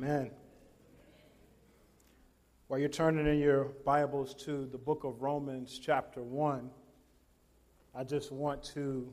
Amen. 0.00 0.30
While 2.68 2.78
you're 2.78 2.88
turning 2.88 3.26
in 3.26 3.40
your 3.40 3.64
Bibles 3.84 4.32
to 4.44 4.64
the 4.66 4.78
book 4.78 5.02
of 5.02 5.22
Romans, 5.22 5.80
chapter 5.82 6.22
1, 6.22 6.70
I 7.96 8.04
just 8.04 8.30
want 8.30 8.62
to 8.74 9.12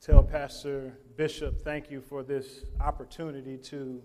tell 0.00 0.20
Pastor 0.20 0.98
Bishop 1.16 1.62
thank 1.62 1.92
you 1.92 2.00
for 2.00 2.24
this 2.24 2.64
opportunity 2.80 3.56
to 3.56 4.02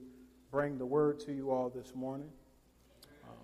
bring 0.52 0.78
the 0.78 0.86
word 0.86 1.20
to 1.21 1.34
you 1.34 1.50
all 1.50 1.71
this 1.71 1.96
morning. 1.96 2.30
Um, 3.24 3.38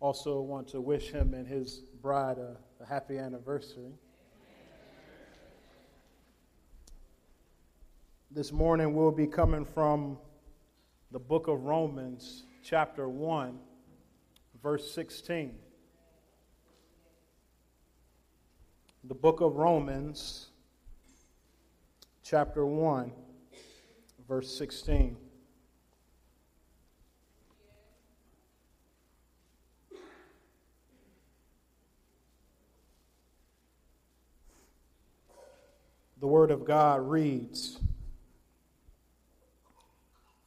also, 0.00 0.40
want 0.40 0.66
to 0.70 0.80
wish 0.80 1.12
him 1.12 1.32
and 1.32 1.46
his 1.46 1.82
bride 2.02 2.38
a, 2.38 2.56
a 2.82 2.86
happy 2.86 3.18
anniversary. 3.18 3.92
This 8.32 8.50
morning, 8.50 8.94
we'll 8.94 9.12
be 9.12 9.28
coming 9.28 9.64
from 9.64 10.18
the 11.12 11.18
book 11.18 11.46
of 11.46 11.64
Romans, 11.64 12.44
chapter 12.64 13.08
1, 13.08 13.58
verse 14.62 14.90
16. 14.92 15.54
The 19.04 19.14
book 19.14 19.40
of 19.40 19.54
Romans, 19.54 20.48
chapter 22.24 22.66
1, 22.66 23.12
verse 24.28 24.58
16. 24.58 25.16
The 36.18 36.26
Word 36.26 36.50
of 36.50 36.64
God 36.64 37.08
reads, 37.08 37.78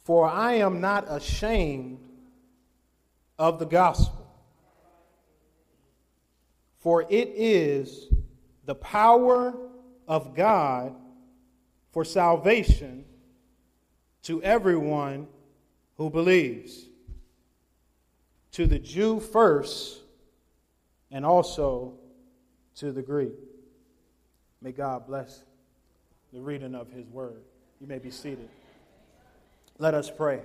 for 0.03 0.27
I 0.27 0.55
am 0.55 0.81
not 0.81 1.05
ashamed 1.07 1.99
of 3.37 3.59
the 3.59 3.65
gospel, 3.65 4.27
for 6.79 7.03
it 7.03 7.29
is 7.35 8.07
the 8.65 8.75
power 8.75 9.53
of 10.07 10.35
God 10.35 10.95
for 11.91 12.03
salvation 12.03 13.05
to 14.23 14.43
everyone 14.43 15.27
who 15.97 16.09
believes, 16.09 16.85
to 18.51 18.65
the 18.65 18.79
Jew 18.79 19.19
first, 19.19 19.99
and 21.11 21.25
also 21.25 21.93
to 22.75 22.91
the 22.91 23.01
Greek. 23.01 23.33
May 24.61 24.71
God 24.71 25.07
bless 25.07 25.43
the 26.33 26.41
reading 26.41 26.75
of 26.75 26.91
his 26.91 27.07
word. 27.07 27.41
You 27.79 27.87
may 27.87 27.99
be 27.99 28.11
seated. 28.11 28.49
Let 29.81 29.93
us 29.93 30.11
pray. 30.11 30.41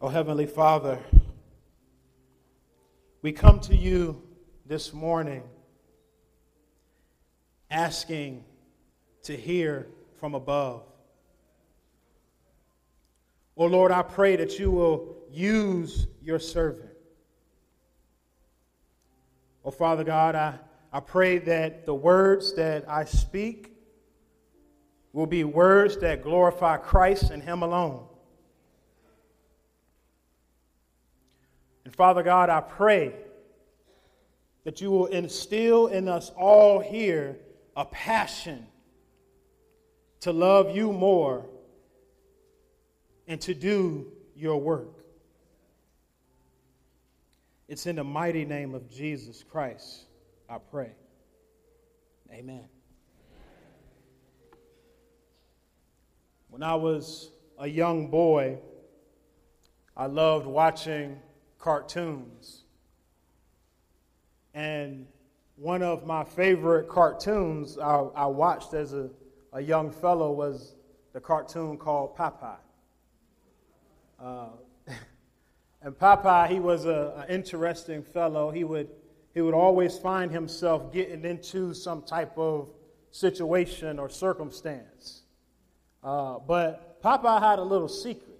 Oh, 0.00 0.08
Heavenly 0.08 0.46
Father, 0.46 0.98
we 3.22 3.30
come 3.30 3.60
to 3.60 3.76
you 3.76 4.20
this 4.66 4.92
morning 4.92 5.44
asking 7.70 8.42
to 9.22 9.36
hear 9.36 9.86
from 10.18 10.34
above. 10.34 10.82
Oh, 13.56 13.66
Lord, 13.66 13.92
I 13.92 14.02
pray 14.02 14.34
that 14.34 14.58
you 14.58 14.72
will 14.72 15.18
use 15.30 16.08
your 16.20 16.40
servant. 16.40 16.90
Oh, 19.64 19.70
Father 19.70 20.02
God, 20.02 20.34
I, 20.34 20.58
I 20.92 20.98
pray 20.98 21.38
that 21.38 21.86
the 21.86 21.94
words 21.94 22.56
that 22.56 22.90
I 22.90 23.04
speak 23.04 23.73
will 25.14 25.26
be 25.26 25.44
words 25.44 25.96
that 25.98 26.24
glorify 26.24 26.76
Christ 26.76 27.30
and 27.30 27.40
Him 27.40 27.62
alone. 27.62 28.04
And 31.84 31.94
Father 31.94 32.24
God, 32.24 32.50
I 32.50 32.60
pray 32.60 33.14
that 34.64 34.80
you 34.80 34.90
will 34.90 35.06
instill 35.06 35.86
in 35.86 36.08
us 36.08 36.32
all 36.36 36.80
here 36.80 37.38
a 37.76 37.84
passion 37.84 38.66
to 40.20 40.32
love 40.32 40.74
you 40.74 40.92
more 40.92 41.46
and 43.28 43.40
to 43.42 43.54
do 43.54 44.10
your 44.34 44.60
work. 44.60 45.04
It's 47.68 47.86
in 47.86 47.96
the 47.96 48.04
mighty 48.04 48.44
name 48.44 48.74
of 48.74 48.90
Jesus 48.90 49.44
Christ, 49.44 50.06
I 50.48 50.58
pray. 50.58 50.90
Amen. 52.32 52.73
When 56.54 56.62
I 56.62 56.76
was 56.76 57.32
a 57.58 57.66
young 57.66 58.12
boy, 58.12 58.58
I 59.96 60.06
loved 60.06 60.46
watching 60.46 61.18
cartoons. 61.58 62.62
And 64.54 65.08
one 65.56 65.82
of 65.82 66.06
my 66.06 66.22
favorite 66.22 66.88
cartoons 66.88 67.76
I, 67.76 68.02
I 68.14 68.26
watched 68.26 68.72
as 68.72 68.92
a, 68.92 69.10
a, 69.52 69.60
young 69.60 69.90
fellow 69.90 70.30
was 70.30 70.76
the 71.12 71.18
cartoon 71.18 71.76
called 71.76 72.16
Popeye. 72.16 72.54
Uh, 74.22 74.50
and 75.82 75.98
Popeye, 75.98 76.46
he 76.46 76.60
was 76.60 76.84
an 76.84 77.24
interesting 77.28 78.00
fellow. 78.00 78.52
He 78.52 78.62
would, 78.62 78.90
he 79.34 79.40
would 79.40 79.54
always 79.54 79.98
find 79.98 80.30
himself 80.30 80.92
getting 80.92 81.24
into 81.24 81.74
some 81.74 82.02
type 82.02 82.38
of 82.38 82.68
situation 83.10 83.98
or 83.98 84.08
circumstance. 84.08 85.23
Uh, 86.04 86.38
but 86.46 87.02
Popeye 87.02 87.40
had 87.40 87.58
a 87.58 87.62
little 87.62 87.88
secret. 87.88 88.38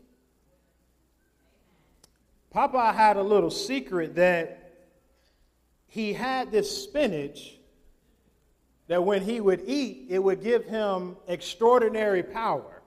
Popeye 2.55 2.95
had 2.95 3.17
a 3.17 3.23
little 3.23 3.51
secret 3.51 4.15
that 4.17 4.73
he 5.87 6.13
had 6.13 6.53
this 6.53 6.85
spinach 6.85 7.57
that 8.87 9.03
when 9.03 9.23
he 9.23 9.41
would 9.41 9.63
eat, 9.67 10.07
it 10.11 10.19
would 10.19 10.43
give 10.43 10.67
him 10.67 11.17
extraordinary 11.27 12.23
power. 12.23 12.83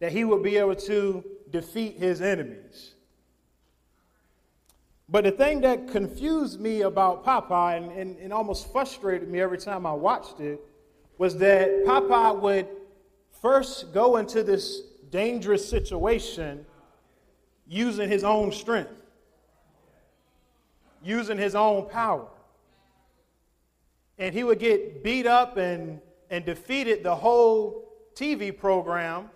That 0.00 0.12
he 0.12 0.24
would 0.24 0.42
be 0.42 0.58
able 0.58 0.76
to 0.76 1.24
defeat 1.50 1.96
his 1.96 2.20
enemies. 2.20 2.94
But 5.08 5.24
the 5.24 5.30
thing 5.30 5.62
that 5.62 5.88
confused 5.88 6.60
me 6.60 6.82
about 6.82 7.24
Popeye 7.24 7.76
and, 7.76 7.92
and, 7.92 8.18
and 8.18 8.32
almost 8.32 8.70
frustrated 8.70 9.28
me 9.28 9.40
every 9.40 9.58
time 9.58 9.86
I 9.86 9.92
watched 9.92 10.40
it 10.40 10.60
was 11.18 11.36
that 11.38 11.84
Popeye 11.86 12.40
would 12.40 12.68
first 13.42 13.92
go 13.92 14.16
into 14.16 14.44
this 14.44 14.82
dangerous 15.10 15.68
situation 15.68 16.64
using 17.66 18.08
his 18.08 18.24
own 18.24 18.52
strength, 18.52 18.94
using 21.04 21.36
his 21.36 21.54
own 21.54 21.88
power. 21.88 22.28
And 24.18 24.32
he 24.32 24.44
would 24.44 24.60
get 24.60 25.02
beat 25.02 25.26
up 25.26 25.56
and, 25.56 26.00
and 26.30 26.44
defeated 26.44 27.02
the 27.02 27.14
whole 27.14 27.92
TV 28.14 28.56
program 28.56 29.28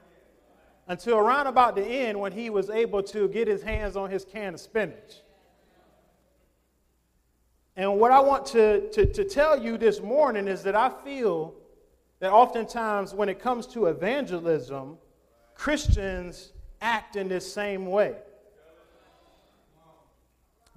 until 0.87 1.19
around 1.19 1.49
about 1.49 1.75
the 1.75 1.85
end 1.85 2.19
when 2.19 2.31
he 2.31 2.49
was 2.49 2.71
able 2.71 3.03
to 3.03 3.29
get 3.29 3.49
his 3.49 3.63
hands 3.63 3.97
on 3.97 4.09
his 4.09 4.25
can 4.25 4.55
of 4.55 4.61
spinach. 4.61 5.23
And 7.75 7.99
what 7.99 8.13
I 8.13 8.21
want 8.21 8.47
to, 8.47 8.89
to, 8.91 9.05
to 9.13 9.25
tell 9.25 9.61
you 9.61 9.77
this 9.77 10.01
morning 10.01 10.47
is 10.47 10.63
that 10.63 10.77
I 10.77 10.91
feel 11.05 11.55
that 12.21 12.33
oftentimes 12.33 13.15
when 13.15 13.29
it 13.29 13.39
comes 13.39 13.67
to 13.69 13.87
evangelism, 13.87 14.99
Christians 15.55 16.53
act 16.81 17.17
in 17.17 17.29
this 17.29 17.51
same 17.51 17.87
way. 17.87 18.17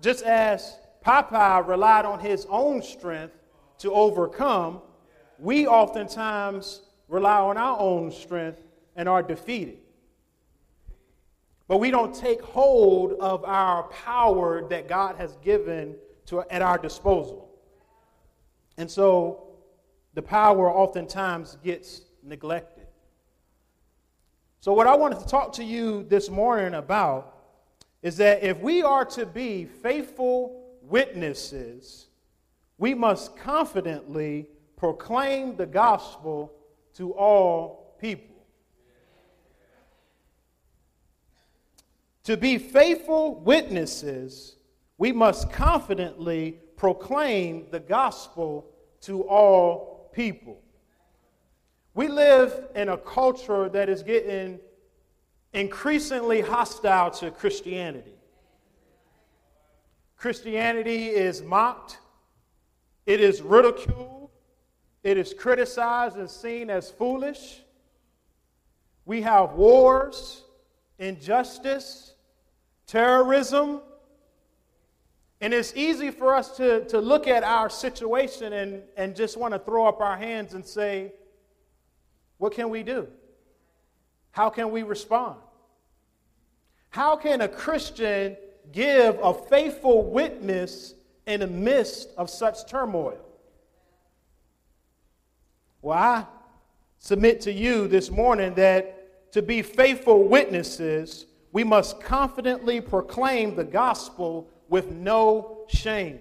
Just 0.02 0.24
as 0.24 0.78
Popeye 1.06 1.66
relied 1.68 2.06
on 2.06 2.20
his 2.20 2.46
own 2.50 2.82
strength 2.82 3.36
to 3.80 3.92
overcome, 3.94 4.82
we 5.38 5.68
oftentimes 5.68 6.82
rely 7.08 7.40
on 7.40 7.58
our 7.58 7.80
own 7.80 8.12
strength 8.12 8.62
and 8.96 9.08
are 9.08 9.24
defeated. 9.24 9.78
But 11.68 11.78
we 11.78 11.92
don't 11.92 12.14
take 12.14 12.42
hold 12.42 13.14
of 13.20 13.46
our 13.46 13.84
power 13.84 14.68
that 14.70 14.88
God 14.88 15.16
has 15.18 15.38
given 15.38 15.96
to, 16.26 16.44
at 16.50 16.62
our 16.62 16.78
disposal. 16.78 17.50
And 18.78 18.90
so 18.90 19.49
the 20.20 20.24
power 20.24 20.70
oftentimes 20.70 21.58
gets 21.64 22.02
neglected. 22.24 22.86
So, 24.60 24.74
what 24.74 24.86
I 24.86 24.94
wanted 24.94 25.22
to 25.22 25.26
talk 25.26 25.54
to 25.54 25.64
you 25.64 26.04
this 26.10 26.30
morning 26.30 26.74
about 26.74 27.38
is 28.02 28.18
that 28.18 28.44
if 28.44 28.60
we 28.60 28.82
are 28.82 29.06
to 29.06 29.26
be 29.26 29.64
faithful 29.64 30.76
witnesses, 30.82 32.08
we 32.78 32.94
must 32.94 33.38
confidently 33.38 34.50
proclaim 34.76 35.56
the 35.56 35.66
gospel 35.66 36.52
to 36.96 37.14
all 37.14 37.96
people. 38.02 38.44
To 42.26 42.36
be 42.36 42.58
faithful 42.58 43.36
witnesses, 43.36 44.58
we 44.98 45.14
must 45.14 45.50
confidently 45.50 46.60
proclaim 46.76 47.68
the 47.72 47.80
gospel 47.80 48.66
to 49.04 49.22
all 49.22 49.99
people. 50.12 50.62
We 51.94 52.08
live 52.08 52.68
in 52.76 52.90
a 52.90 52.98
culture 52.98 53.70
that 53.70 53.90
is 53.90 54.04
getting 54.04 54.60
increasingly 55.54 56.42
hostile 56.42 57.12
to 57.12 57.32
Christianity. 57.32 58.14
Christianity 60.16 61.08
is 61.08 61.42
mocked, 61.42 62.00
it 63.06 63.22
is 63.22 63.42
ridiculed, 63.42 64.30
it 65.04 65.18
is 65.18 65.34
criticized 65.34 66.18
and 66.18 66.30
seen 66.30 66.70
as 66.70 66.92
foolish. 66.92 67.62
We 69.06 69.22
have 69.22 69.54
wars, 69.54 70.44
injustice, 71.00 72.14
terrorism. 72.86 73.82
And 75.42 75.54
it's 75.54 75.74
easy 75.76 76.12
for 76.12 76.36
us 76.36 76.58
to, 76.58 76.86
to 76.86 77.00
look 77.00 77.28
at 77.28 77.44
our 77.44 77.70
situation 77.70 78.54
and, 78.54 78.84
and 78.98 79.16
just 79.16 79.38
want 79.38 79.54
to 79.54 79.60
throw 79.60 79.88
up 79.88 80.02
our 80.02 80.18
hands 80.18 80.54
and 80.54 80.66
say, 80.66 81.14
What 82.38 82.54
can 82.54 82.70
we 82.70 82.84
do? 82.84 83.08
How 84.32 84.50
can 84.50 84.72
we 84.72 84.84
respond? 84.84 85.38
How 86.90 87.16
can 87.16 87.42
a 87.42 87.48
Christian 87.48 88.36
give 88.72 89.18
a 89.22 89.34
faithful 89.34 90.10
witness 90.10 90.94
in 91.26 91.40
the 91.40 91.48
midst 91.48 92.10
of 92.18 92.30
such 92.30 92.68
turmoil? 92.68 93.20
Well, 95.82 95.98
I 95.98 96.26
submit 96.98 97.42
to 97.42 97.54
you 97.54 97.88
this 97.88 98.12
morning 98.12 98.54
that 98.56 99.32
to 99.32 99.42
be 99.42 99.62
faithful 99.62 100.28
witnesses, 100.28 101.26
we 101.52 101.64
must 101.64 102.02
confidently 102.02 102.82
proclaim 102.82 103.56
the 103.56 103.64
gospel 103.64 104.50
with 104.70 104.92
no 104.92 105.66
shame. 105.68 106.20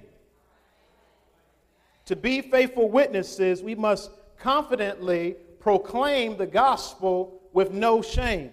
To 2.06 2.16
be 2.16 2.40
faithful 2.40 2.88
witnesses, 2.88 3.62
we 3.62 3.74
must 3.74 4.10
confidently 4.38 5.36
proclaim 5.60 6.36
the 6.36 6.46
gospel 6.46 7.40
with 7.52 7.72
no 7.72 8.00
shame. 8.00 8.50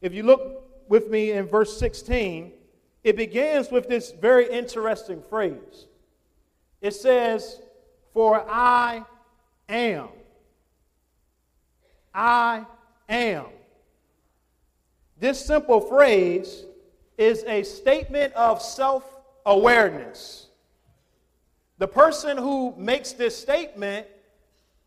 If 0.00 0.12
you 0.12 0.22
look 0.22 0.64
with 0.88 1.08
me 1.08 1.32
in 1.32 1.46
verse 1.46 1.78
16, 1.78 2.52
it 3.04 3.16
begins 3.16 3.70
with 3.70 3.88
this 3.88 4.12
very 4.12 4.50
interesting 4.50 5.22
phrase. 5.28 5.86
It 6.80 6.94
says, 6.94 7.60
For 8.12 8.44
I 8.48 9.04
am. 9.68 10.08
I 12.14 12.66
am. 13.08 13.46
This 15.18 15.44
simple 15.44 15.80
phrase 15.80 16.64
is 17.18 17.44
a 17.44 17.62
statement 17.64 18.32
of 18.32 18.62
self 18.62 19.04
awareness. 19.44 20.46
The 21.78 21.88
person 21.88 22.38
who 22.38 22.74
makes 22.76 23.12
this 23.12 23.36
statement 23.36 24.06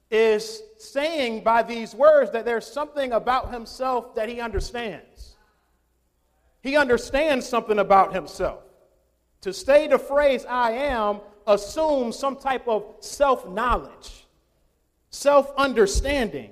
is 0.10 0.62
saying 0.78 1.44
by 1.44 1.64
these 1.64 1.96
words 1.96 2.32
that 2.32 2.44
there's 2.44 2.68
something 2.68 3.14
about 3.14 3.54
himself 3.54 4.16
that 4.16 4.28
he 4.28 4.42
understands. 4.42 5.38
He 6.62 6.76
understands 6.76 7.48
something 7.48 7.80
about 7.80 8.14
himself. 8.14 8.64
To 9.42 9.54
say 9.54 9.88
the 9.88 9.98
phrase 9.98 10.46
I 10.46 10.72
am 10.72 11.22
assumes 11.48 12.18
some 12.18 12.36
type 12.36 12.68
of 12.68 12.96
self 13.00 13.48
knowledge, 13.50 14.28
self 15.10 15.52
understanding. 15.58 16.52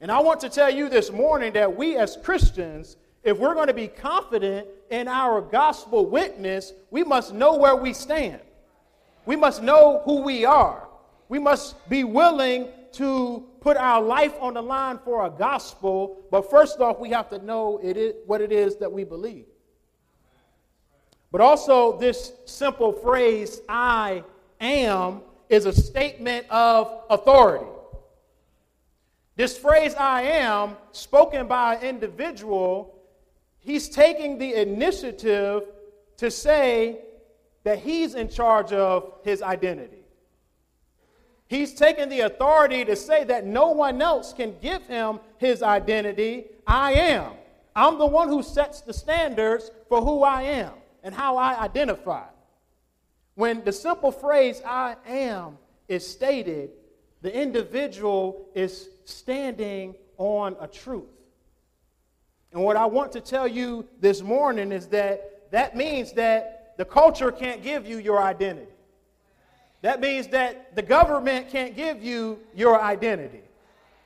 And 0.00 0.10
I 0.10 0.20
want 0.20 0.40
to 0.40 0.50
tell 0.50 0.68
you 0.68 0.88
this 0.88 1.10
morning 1.10 1.52
that 1.54 1.74
we 1.74 1.96
as 1.96 2.18
Christians, 2.22 2.96
if 3.22 3.38
we're 3.38 3.54
going 3.54 3.68
to 3.68 3.74
be 3.74 3.88
confident 3.88 4.68
in 4.94 5.08
our 5.08 5.40
gospel 5.40 6.06
witness, 6.06 6.72
we 6.90 7.02
must 7.02 7.34
know 7.34 7.56
where 7.56 7.74
we 7.74 7.92
stand. 7.92 8.40
We 9.26 9.34
must 9.34 9.60
know 9.60 10.02
who 10.04 10.22
we 10.22 10.44
are. 10.44 10.86
We 11.28 11.40
must 11.40 11.88
be 11.88 12.04
willing 12.04 12.68
to 12.92 13.44
put 13.60 13.76
our 13.76 14.00
life 14.00 14.34
on 14.40 14.54
the 14.54 14.62
line 14.62 15.00
for 15.04 15.26
a 15.26 15.30
gospel, 15.30 16.22
but 16.30 16.48
first 16.48 16.78
off, 16.78 17.00
we 17.00 17.10
have 17.10 17.28
to 17.30 17.38
know 17.44 17.80
it 17.82 17.96
is, 17.96 18.14
what 18.26 18.40
it 18.40 18.52
is 18.52 18.76
that 18.76 18.92
we 18.92 19.02
believe. 19.02 19.46
But 21.32 21.40
also, 21.40 21.98
this 21.98 22.32
simple 22.44 22.92
phrase, 22.92 23.62
I 23.68 24.22
am, 24.60 25.22
is 25.48 25.66
a 25.66 25.72
statement 25.72 26.48
of 26.50 27.02
authority. 27.10 27.66
This 29.34 29.58
phrase, 29.58 29.96
I 29.96 30.22
am, 30.22 30.76
spoken 30.92 31.48
by 31.48 31.74
an 31.74 31.82
individual, 31.82 32.93
he's 33.64 33.88
taking 33.88 34.38
the 34.38 34.54
initiative 34.54 35.64
to 36.18 36.30
say 36.30 37.00
that 37.64 37.78
he's 37.80 38.14
in 38.14 38.28
charge 38.28 38.72
of 38.72 39.14
his 39.24 39.42
identity. 39.42 40.04
He's 41.46 41.74
taken 41.74 42.08
the 42.08 42.20
authority 42.20 42.84
to 42.84 42.96
say 42.96 43.24
that 43.24 43.46
no 43.46 43.70
one 43.70 44.00
else 44.00 44.32
can 44.32 44.54
give 44.60 44.86
him 44.86 45.20
his 45.38 45.62
identity. 45.62 46.46
I 46.66 46.92
am. 46.92 47.32
I'm 47.76 47.98
the 47.98 48.06
one 48.06 48.28
who 48.28 48.42
sets 48.42 48.80
the 48.80 48.92
standards 48.92 49.70
for 49.88 50.00
who 50.00 50.22
I 50.22 50.42
am 50.42 50.72
and 51.02 51.14
how 51.14 51.36
I 51.36 51.60
identify. 51.60 52.24
When 53.34 53.64
the 53.64 53.72
simple 53.72 54.12
phrase 54.12 54.62
I 54.64 54.96
am 55.06 55.58
is 55.88 56.06
stated, 56.06 56.70
the 57.20 57.34
individual 57.34 58.48
is 58.54 58.88
standing 59.04 59.94
on 60.18 60.56
a 60.60 60.68
truth. 60.68 61.13
And 62.54 62.62
what 62.62 62.76
I 62.76 62.86
want 62.86 63.10
to 63.12 63.20
tell 63.20 63.48
you 63.48 63.84
this 64.00 64.22
morning 64.22 64.70
is 64.70 64.86
that 64.86 65.50
that 65.50 65.76
means 65.76 66.12
that 66.12 66.74
the 66.78 66.84
culture 66.84 67.32
can't 67.32 67.62
give 67.62 67.86
you 67.86 67.98
your 67.98 68.22
identity. 68.22 68.70
That 69.82 70.00
means 70.00 70.28
that 70.28 70.74
the 70.76 70.82
government 70.82 71.50
can't 71.50 71.76
give 71.76 72.02
you 72.02 72.38
your 72.54 72.80
identity. 72.80 73.42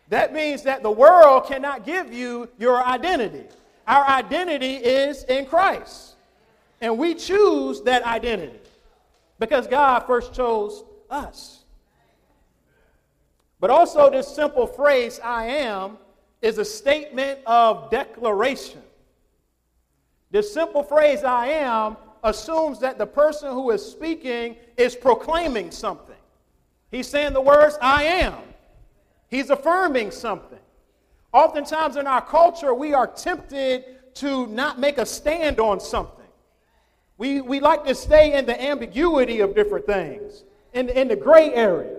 That 0.09 0.33
means 0.33 0.63
that 0.63 0.83
the 0.83 0.91
world 0.91 1.47
cannot 1.47 1.85
give 1.85 2.13
you 2.13 2.49
your 2.59 2.83
identity. 2.83 3.45
Our 3.87 4.07
identity 4.07 4.77
is 4.77 5.25
in 5.25 5.45
Christ. 5.45 6.15
And 6.81 6.97
we 6.97 7.15
choose 7.15 7.83
that 7.83 8.03
identity 8.03 8.59
because 9.39 9.67
God 9.67 10.01
first 10.01 10.33
chose 10.33 10.85
us. 11.11 11.65
But 13.61 13.71
also, 13.71 14.09
this 14.11 14.27
simple 14.29 14.67
phrase, 14.67 15.21
I 15.23 15.47
am, 15.47 15.99
is 16.41 16.59
a 16.59 16.65
statement 16.65 17.41
of 17.47 17.91
declaration. 17.91 18.83
This 20.31 20.53
simple 20.53 20.83
phrase, 20.83 21.25
I 21.25 21.47
am, 21.47 21.97
assumes 22.23 22.81
that 22.81 22.99
the 22.99 23.07
person 23.07 23.53
who 23.53 23.71
is 23.71 23.85
speaking 23.85 24.57
is 24.77 24.95
proclaiming 24.95 25.71
something. 25.71 26.15
He's 26.91 27.07
saying 27.07 27.33
the 27.33 27.41
words, 27.41 27.79
I 27.81 28.05
am. 28.05 28.39
He's 29.29 29.51
affirming 29.51 30.11
something. 30.11 30.59
Oftentimes 31.33 31.97
in 31.97 32.07
our 32.07 32.23
culture, 32.23 32.73
we 32.73 32.95
are 32.95 33.07
tempted 33.07 34.15
to 34.15 34.47
not 34.47 34.79
make 34.79 34.99
a 34.99 35.07
stand 35.07 35.61
on 35.61 35.81
something. 35.81 36.15
We, 37.19 37.41
we 37.41 37.61
like 37.61 37.85
to 37.85 37.95
stay 37.95 38.39
in 38.39 38.47
the 38.47 38.61
ambiguity 38.61 39.41
of 39.41 39.55
different 39.55 39.87
things, 39.87 40.45
in, 40.73 40.89
in 40.89 41.09
the 41.09 41.17
gray 41.17 41.53
area. 41.53 41.99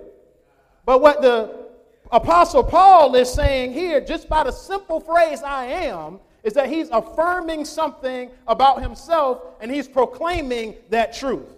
But 0.86 1.01
what 1.01 1.22
the 1.22 1.68
Apostle 2.11 2.63
Paul 2.63 3.13
is 3.15 3.31
saying 3.31 3.73
here, 3.73 4.01
just 4.01 4.27
by 4.27 4.43
the 4.43 4.51
simple 4.51 4.99
phrase, 4.99 5.43
I 5.43 5.65
am, 5.65 6.19
is 6.43 6.53
that 6.53 6.69
he's 6.69 6.89
affirming 6.89 7.65
something 7.65 8.31
about 8.47 8.81
himself 8.81 9.43
and 9.61 9.69
he's 9.69 9.87
proclaiming 9.87 10.75
that 10.89 11.13
truth. 11.13 11.49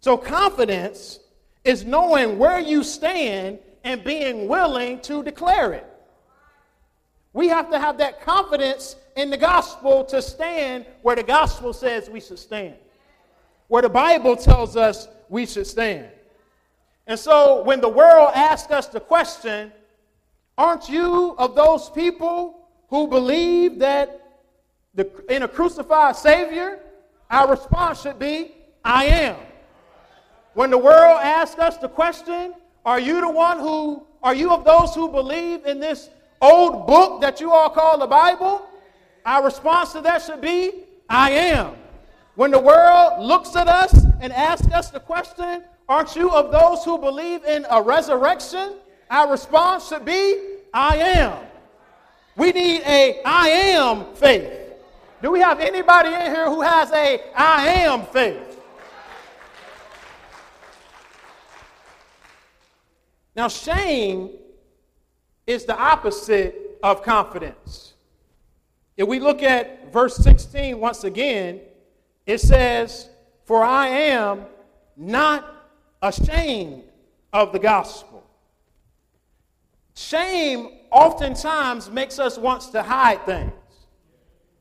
So, 0.00 0.16
confidence 0.16 1.20
is 1.64 1.84
knowing 1.84 2.38
where 2.38 2.58
you 2.58 2.82
stand 2.82 3.58
and 3.84 4.02
being 4.04 4.48
willing 4.48 5.00
to 5.00 5.22
declare 5.22 5.72
it. 5.72 5.86
We 7.32 7.48
have 7.48 7.70
to 7.70 7.78
have 7.78 7.98
that 7.98 8.22
confidence 8.22 8.96
in 9.16 9.30
the 9.30 9.36
gospel 9.36 10.04
to 10.06 10.20
stand 10.20 10.84
where 11.02 11.16
the 11.16 11.22
gospel 11.22 11.72
says 11.72 12.10
we 12.10 12.20
should 12.20 12.38
stand, 12.38 12.74
where 13.68 13.82
the 13.82 13.88
Bible 13.88 14.36
tells 14.36 14.76
us 14.76 15.08
we 15.28 15.46
should 15.46 15.66
stand. 15.66 16.08
And 17.10 17.18
so 17.18 17.64
when 17.64 17.80
the 17.80 17.88
world 17.88 18.30
asks 18.36 18.70
us 18.70 18.86
the 18.86 19.00
question, 19.00 19.72
aren't 20.56 20.88
you 20.88 21.34
of 21.38 21.56
those 21.56 21.90
people 21.90 22.68
who 22.88 23.08
believe 23.08 23.80
that 23.80 24.38
the, 24.94 25.10
in 25.28 25.42
a 25.42 25.48
crucified 25.48 26.14
Savior? 26.14 26.78
Our 27.28 27.50
response 27.50 28.02
should 28.02 28.20
be, 28.20 28.54
I 28.84 29.06
am. 29.06 29.34
When 30.54 30.70
the 30.70 30.78
world 30.78 31.18
asks 31.20 31.58
us 31.58 31.78
the 31.78 31.88
question, 31.88 32.54
are 32.84 33.00
you 33.00 33.20
the 33.20 33.28
one 33.28 33.58
who, 33.58 34.06
are 34.22 34.34
you 34.34 34.52
of 34.52 34.64
those 34.64 34.94
who 34.94 35.08
believe 35.08 35.66
in 35.66 35.80
this 35.80 36.10
old 36.40 36.86
book 36.86 37.22
that 37.22 37.40
you 37.40 37.50
all 37.50 37.70
call 37.70 37.98
the 37.98 38.06
Bible? 38.06 38.64
Our 39.26 39.46
response 39.46 39.94
to 39.94 40.00
that 40.02 40.22
should 40.22 40.40
be, 40.40 40.84
I 41.08 41.32
am. 41.32 41.74
When 42.36 42.52
the 42.52 42.60
world 42.60 43.20
looks 43.20 43.56
at 43.56 43.66
us 43.66 43.92
and 44.20 44.32
asks 44.32 44.72
us 44.72 44.90
the 44.90 45.00
question, 45.00 45.64
Aren't 45.90 46.14
you 46.14 46.30
of 46.30 46.52
those 46.52 46.84
who 46.84 46.98
believe 46.98 47.44
in 47.44 47.66
a 47.68 47.82
resurrection? 47.82 48.74
Our 49.10 49.28
response 49.28 49.88
should 49.88 50.04
be, 50.04 50.38
I 50.72 50.96
am. 50.96 51.36
We 52.36 52.52
need 52.52 52.82
a 52.82 53.20
I 53.24 53.48
am 53.48 54.14
faith. 54.14 54.52
Do 55.20 55.32
we 55.32 55.40
have 55.40 55.58
anybody 55.58 56.10
in 56.10 56.32
here 56.32 56.48
who 56.48 56.60
has 56.60 56.92
a 56.92 57.20
I 57.34 57.66
am 57.66 58.06
faith? 58.06 58.62
Now, 63.34 63.48
shame 63.48 64.30
is 65.44 65.64
the 65.64 65.76
opposite 65.76 66.78
of 66.84 67.02
confidence. 67.02 67.94
If 68.96 69.08
we 69.08 69.18
look 69.18 69.42
at 69.42 69.92
verse 69.92 70.14
16 70.18 70.78
once 70.78 71.02
again, 71.02 71.60
it 72.26 72.38
says, 72.38 73.08
For 73.44 73.64
I 73.64 73.88
am 73.88 74.44
not 74.96 75.59
ashamed 76.02 76.84
of 77.32 77.52
the 77.52 77.58
gospel. 77.58 78.24
Shame 79.94 80.78
oftentimes 80.90 81.90
makes 81.90 82.18
us 82.18 82.38
want 82.38 82.62
to 82.72 82.82
hide 82.82 83.24
things. 83.26 83.52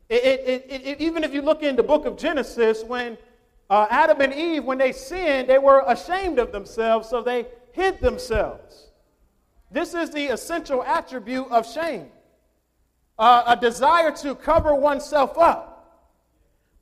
It, 0.09 0.23
it, 0.23 0.65
it, 0.69 1.01
even 1.01 1.23
if 1.23 1.33
you 1.33 1.41
look 1.41 1.61
in 1.61 1.75
the 1.75 1.83
book 1.83 2.05
of 2.05 2.17
Genesis, 2.17 2.83
when 2.83 3.17
uh, 3.69 3.87
Adam 3.89 4.21
and 4.21 4.33
Eve, 4.33 4.63
when 4.63 4.77
they 4.77 4.91
sinned, 4.91 5.47
they 5.47 5.59
were 5.59 5.83
ashamed 5.87 6.39
of 6.39 6.51
themselves, 6.51 7.07
so 7.07 7.21
they 7.21 7.45
hid 7.73 8.01
themselves. 8.01 8.87
This 9.71 9.93
is 9.93 10.09
the 10.09 10.25
essential 10.27 10.83
attribute 10.83 11.47
of 11.51 11.71
shame 11.71 12.07
uh, 13.19 13.43
a 13.47 13.55
desire 13.57 14.11
to 14.11 14.33
cover 14.33 14.73
oneself 14.73 15.37
up. 15.37 15.75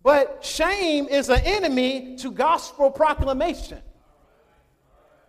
But 0.04 0.46
shame 0.46 1.08
is 1.08 1.30
an 1.30 1.42
enemy 1.44 2.16
to 2.18 2.32
gospel 2.32 2.92
proclamation. 2.92 3.82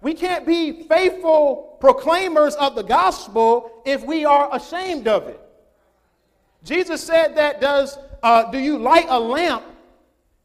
We 0.01 0.15
can't 0.15 0.47
be 0.47 0.85
faithful 0.85 1.77
proclaimers 1.81 2.55
of 2.55 2.75
the 2.75 2.83
gospel 2.83 3.83
if 3.85 4.05
we 4.05 4.25
are 4.25 4.49
ashamed 4.55 5.09
of 5.09 5.29
it. 5.29 5.41
Jesus 6.65 7.03
said 7.03 7.37
that 7.37 7.61
does 7.61 7.99
uh, 8.23 8.51
do 8.51 8.59
you 8.59 8.79
light 8.79 9.07
a 9.09 9.19
lamp 9.19 9.65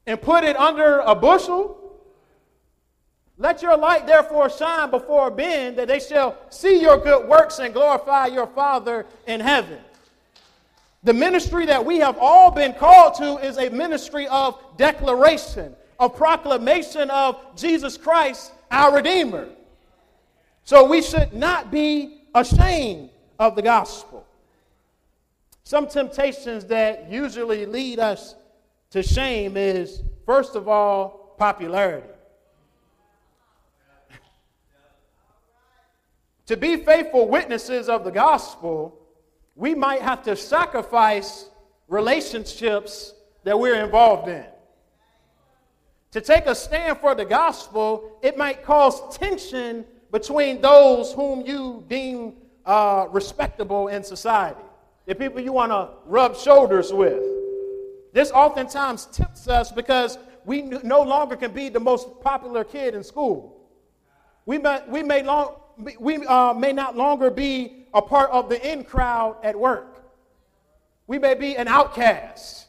and 0.05 0.22
put 0.22 0.43
it 0.43 0.55
under 0.55 1.00
a 1.00 1.15
bushel? 1.15 1.79
Let 3.38 3.62
your 3.62 3.75
light 3.77 4.05
therefore 4.05 4.50
shine 4.50 4.91
before 4.91 5.31
men 5.31 5.75
that 5.75 5.88
they 5.88 6.00
shall 6.00 6.38
see 6.50 6.79
your 6.79 6.98
good 7.00 7.27
works 7.27 7.60
and 7.60 7.74
glorify 7.74 8.27
your 8.27 8.48
Father 8.48 9.05
in 9.25 9.39
heaven. 9.39 9.79
The 11.03 11.13
ministry 11.13 11.65
that 11.65 11.83
we 11.83 11.98
have 11.98 12.17
all 12.19 12.51
been 12.51 12.74
called 12.74 13.15
to 13.15 13.38
is 13.45 13.57
a 13.57 13.69
ministry 13.69 14.27
of 14.27 14.57
declaration, 14.77 15.75
of 16.00 16.15
proclamation 16.15 17.10
of 17.10 17.43
Jesus 17.57 17.98
Christ, 17.98 18.53
our 18.74 18.96
Redeemer. 18.96 19.48
So 20.65 20.86
we 20.86 21.01
should 21.01 21.34
not 21.34 21.72
be 21.72 22.24
ashamed 22.34 23.12
of 23.39 23.56
the 23.56 23.62
gospel. 23.62 24.25
Some 25.63 25.88
temptations 25.88 26.65
that 26.65 27.10
usually 27.10 27.65
lead 27.65 28.00
us 28.00 28.36
to 28.89 29.01
shame 29.03 29.56
is, 29.56 30.01
first 30.25 30.56
of 30.56 30.68
all, 30.68 31.36
popularity. 31.38 32.08
to 36.48 36.58
be 36.58 36.77
faithful 36.77 37.27
witnesses 37.27 37.88
of 37.89 38.03
the 38.03 38.12
gospel, 38.12 38.98
we 39.56 39.75
might 39.75 40.01
have 40.01 40.24
to 40.24 40.36
sacrifice 40.36 41.50
relationships 41.88 43.13
that 43.44 43.60
we're 43.60 43.84
involved 43.84 44.27
in. 44.30 44.46
To 46.13 46.22
take 46.22 46.46
a 46.46 46.53
stand 46.53 47.00
for 47.00 47.15
the 47.15 47.25
gospel, 47.25 48.20
it 48.22 48.38
might 48.38 48.63
cause 48.63 49.17
tension 49.17 49.84
between 50.12 50.62
those 50.62 51.12
whom 51.12 51.43
you 51.43 51.84
deem 51.88 52.36
uh, 52.67 53.08
respectable 53.10 53.88
in 53.88 54.03
society, 54.03 54.62
the 55.08 55.15
people 55.15 55.39
you 55.39 55.51
want 55.51 55.72
to 55.72 55.89
rub 56.05 56.38
shoulders 56.38 56.93
with. 56.93 57.24
This 58.13 58.29
oftentimes 58.29 59.05
tempts 59.08 59.48
us 59.48 59.72
because 59.72 60.20
we 60.46 60.62
no 60.62 61.01
longer 61.01 61.36
can 61.36 61.51
be 61.51 61.70
the 61.70 61.79
most 61.79 62.22
popular 62.22 62.63
kid 62.63 62.93
in 62.93 63.03
school. 63.03 63.67
We 64.46 64.60
may, 64.60 64.82
we 64.88 65.01
may, 65.01 65.24
long, 65.24 65.55
we, 66.00 66.24
uh, 66.27 66.53
may 66.53 66.74
not 66.74 66.96
longer 66.96 67.32
be 67.32 67.88
a 67.91 68.03
part 68.03 68.29
of 68.29 68.50
the 68.50 68.72
in 68.72 68.84
crowd 68.84 69.38
at 69.41 69.58
work. 69.58 70.03
We 71.08 71.17
may 71.17 71.34
be 71.34 71.58
an 71.58 71.67
outcast. 71.67 72.62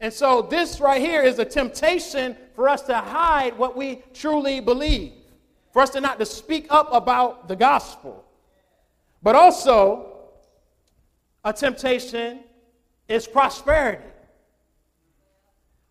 And 0.00 0.12
so, 0.12 0.42
this 0.42 0.80
right 0.80 1.00
here 1.00 1.22
is 1.22 1.38
a 1.38 1.44
temptation 1.44 2.36
for 2.54 2.68
us 2.68 2.82
to 2.82 2.96
hide 2.96 3.58
what 3.58 3.76
we 3.76 4.02
truly 4.14 4.60
believe, 4.60 5.12
for 5.72 5.82
us 5.82 5.90
to 5.90 6.00
not 6.00 6.18
to 6.20 6.26
speak 6.26 6.66
up 6.70 6.88
about 6.92 7.48
the 7.48 7.56
gospel. 7.56 8.24
But 9.22 9.34
also, 9.34 10.06
a 11.44 11.52
temptation 11.52 12.40
is 13.08 13.26
prosperity. 13.26 14.04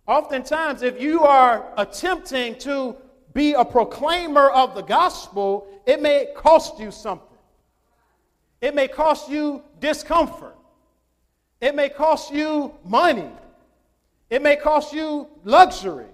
Oftentimes, 0.07 0.83
if 0.83 1.01
you 1.01 1.23
are 1.23 1.73
attempting 1.75 2.57
to 2.59 2.95
be 3.33 3.53
a 3.53 3.65
proclaimer 3.65 4.49
of 4.49 4.73
the 4.73 4.81
gospel, 4.81 5.67
it 5.85 6.01
may 6.01 6.27
cost 6.33 6.79
you 6.79 6.91
something. 6.91 7.27
It 8.61 8.73
may 8.73 8.87
cost 8.87 9.29
you 9.29 9.61
discomfort. 9.79 10.55
It 11.59 11.75
may 11.75 11.89
cost 11.89 12.33
you 12.33 12.73
money. 12.85 13.29
It 14.29 14.41
may 14.41 14.55
cost 14.55 14.93
you 14.93 15.27
luxury. 15.43 16.07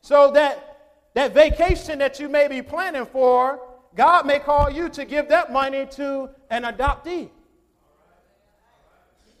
So 0.00 0.30
that 0.32 0.74
that 1.14 1.32
vacation 1.32 2.00
that 2.00 2.18
you 2.18 2.28
may 2.28 2.48
be 2.48 2.60
planning 2.60 3.06
for, 3.06 3.60
God 3.94 4.26
may 4.26 4.40
call 4.40 4.68
you 4.68 4.88
to 4.90 5.04
give 5.04 5.28
that 5.28 5.52
money 5.52 5.86
to 5.92 6.28
an 6.50 6.64
adoptee. 6.64 7.30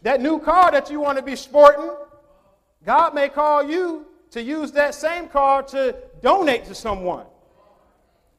That 0.02 0.20
new 0.20 0.38
car 0.38 0.70
that 0.70 0.90
you 0.90 1.00
want 1.00 1.18
to 1.18 1.24
be 1.24 1.34
sporting, 1.34 1.90
God 2.86 3.14
may 3.14 3.28
call 3.28 3.68
you 3.68 4.06
to 4.30 4.42
use 4.42 4.70
that 4.72 4.94
same 4.94 5.28
car 5.28 5.62
to 5.64 5.96
donate 6.22 6.64
to 6.66 6.74
someone. 6.74 7.26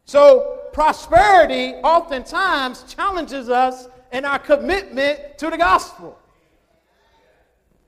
So, 0.05 0.59
prosperity 0.71 1.73
oftentimes 1.75 2.83
challenges 2.83 3.49
us 3.49 3.87
in 4.11 4.23
our 4.23 4.39
commitment 4.39 5.37
to 5.39 5.49
the 5.49 5.57
gospel. 5.57 6.17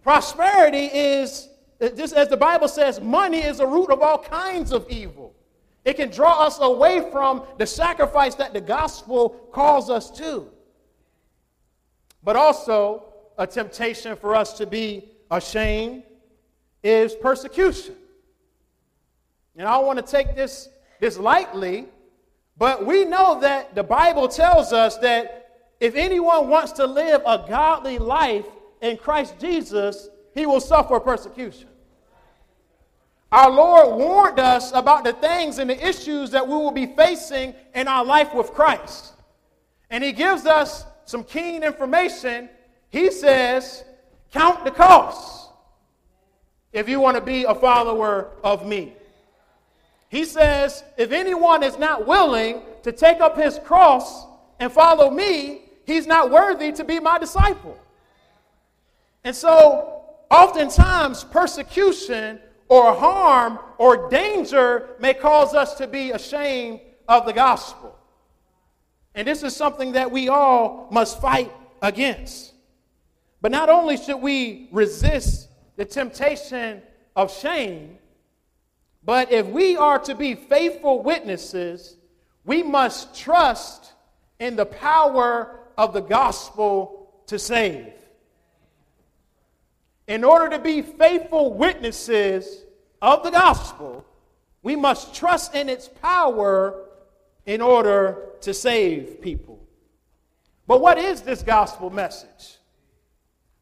Prosperity 0.02 0.86
is, 0.86 1.48
just 1.80 2.14
as 2.14 2.28
the 2.28 2.38
Bible 2.38 2.68
says, 2.68 3.00
money 3.00 3.40
is 3.40 3.60
a 3.60 3.68
root 3.68 3.90
of 3.90 4.02
all 4.02 4.18
kinds 4.18 4.72
of 4.72 4.90
evil. 4.90 5.36
It 5.86 5.96
can 5.96 6.10
draw 6.10 6.44
us 6.46 6.60
away 6.60 7.10
from 7.12 7.44
the 7.58 7.66
sacrifice 7.66 8.36
that 8.36 8.54
the 8.54 8.62
gospel 8.62 9.30
calls 9.52 9.90
us 9.90 10.12
to. 10.12 10.48
But 12.24 12.36
also, 12.36 13.06
a 13.38 13.48
temptation 13.48 14.16
for 14.16 14.36
us 14.36 14.54
to 14.58 14.66
be 14.66 15.10
ashamed 15.32 16.04
is 16.84 17.16
persecution. 17.16 17.96
And 19.56 19.68
I 19.68 19.76
don't 19.76 19.86
want 19.86 20.06
to 20.06 20.12
take 20.12 20.36
this, 20.36 20.68
this 21.00 21.18
lightly 21.18 21.88
but 22.58 22.86
we 22.86 23.06
know 23.06 23.40
that 23.42 23.76
the 23.76 23.84
Bible 23.84 24.28
tells 24.28 24.74
us 24.74 24.98
that 24.98 25.60
if 25.80 25.96
anyone 25.96 26.50
wants 26.50 26.72
to 26.74 26.88
live 26.88 27.22
a 27.26 27.46
godly 27.48 28.00
life 28.00 28.46
in 28.82 28.98
Christ 28.98 29.36
Jesus, 29.40 30.10
he 30.38 30.46
will 30.46 30.60
suffer 30.60 31.00
persecution. 31.00 31.68
Our 33.32 33.50
Lord 33.50 33.98
warned 33.98 34.40
us 34.40 34.72
about 34.72 35.04
the 35.04 35.14
things 35.14 35.58
and 35.58 35.70
the 35.70 35.88
issues 35.88 36.32
that 36.32 36.48
we 36.48 36.54
will 36.54 36.72
be 36.72 36.86
facing 36.86 37.56
in 37.74 37.88
our 37.88 38.06
life 38.06 38.34
with 38.34 38.54
Christ. 38.54 39.14
And 39.90 40.04
he 40.04 40.12
gives 40.12 40.46
us 40.46 40.86
some 41.06 41.24
keen 41.24 41.64
information. 41.64 42.50
He 42.90 43.12
says, 43.12 43.84
Count 44.32 44.64
the 44.64 44.72
cost 44.72 45.50
if 46.72 46.88
you 46.88 47.00
want 47.00 47.16
to 47.16 47.22
be 47.22 47.46
a 47.46 47.56
follower 47.56 48.30
of 48.44 48.66
me. 48.66 48.94
He 50.10 50.24
says, 50.24 50.84
If 50.98 51.12
anyone 51.12 51.64
is 51.64 51.80
not 51.80 52.06
willing 52.06 52.62
to 52.84 52.92
take 52.92 53.22
up 53.22 53.36
his 53.38 53.60
cross 53.60 54.26
and 54.60 54.72
follow 54.72 55.10
me, 55.10 55.62
he's 55.86 56.06
not 56.06 56.30
worthy 56.30 56.72
to 56.74 56.84
be 56.84 57.00
my 57.00 57.18
disciple. 57.18 57.78
And 59.24 59.36
so, 59.36 59.97
oftentimes, 60.30 61.24
persecution 61.24 62.40
or 62.70 62.94
harm 62.94 63.60
or 63.78 64.10
danger 64.10 64.90
may 65.00 65.14
cause 65.14 65.54
us 65.54 65.76
to 65.76 65.88
be 65.88 66.12
ashamed 66.12 66.82
of 67.08 67.26
the 67.26 67.34
gospel. 67.34 67.98
And 69.16 69.28
this 69.28 69.44
is 69.44 69.56
something 69.56 69.94
that 69.94 70.12
we 70.12 70.30
all 70.30 70.88
must 70.92 71.22
fight 71.22 71.52
against. 71.82 72.54
But 73.42 73.52
not 73.52 73.70
only 73.70 73.98
should 73.98 74.18
we 74.18 74.70
resist 74.72 75.50
the 75.76 75.86
temptation 75.86 76.82
of 77.16 77.36
shame, 77.36 77.98
but 79.04 79.32
if 79.32 79.48
we 79.48 79.78
are 79.78 80.00
to 80.00 80.16
be 80.16 80.36
faithful 80.36 81.02
witnesses, 81.02 81.98
we 82.44 82.62
must 82.62 83.16
trust 83.16 83.94
in 84.40 84.56
the 84.56 84.66
power 84.66 85.62
of 85.78 85.94
the 85.94 86.02
gospel 86.02 87.24
to 87.28 87.40
save. 87.40 87.94
In 90.08 90.24
order 90.24 90.50
to 90.56 90.60
be 90.60 90.82
faithful 90.82 91.54
witnesses 91.54 92.64
of 93.02 93.24
the 93.24 93.30
gospel, 93.30 94.06
we 94.64 94.76
must 94.76 95.14
trust 95.14 95.54
in 95.54 95.70
its 95.70 95.88
power 95.88 96.86
in 97.46 97.62
order 97.62 98.30
to 98.42 98.54
save 98.54 99.22
people. 99.22 99.60
But 100.66 100.82
what 100.82 100.98
is 100.98 101.22
this 101.22 101.44
gospel 101.44 101.90
message? 101.90 102.58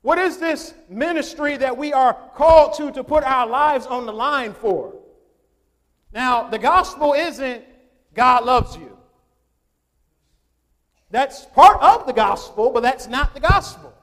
What 0.02 0.18
is 0.20 0.38
this 0.38 0.76
ministry 0.88 1.58
that 1.58 1.78
we 1.78 1.92
are 1.94 2.14
called 2.36 2.76
to 2.76 2.92
to 2.92 3.04
put 3.04 3.24
our 3.24 3.48
lives 3.48 3.88
on 3.88 4.06
the 4.06 4.14
line 4.14 4.54
for? 4.54 4.94
Now, 6.14 6.48
the 6.48 6.60
gospel 6.60 7.14
isn't 7.14 7.64
God 8.14 8.46
loves 8.46 8.76
you. 8.76 8.98
That's 11.10 11.46
part 11.46 11.82
of 11.82 12.06
the 12.06 12.14
gospel, 12.14 12.70
but 12.72 12.82
that's 12.82 13.08
not 13.08 13.34
the 13.34 13.40
gospel. 13.40 13.94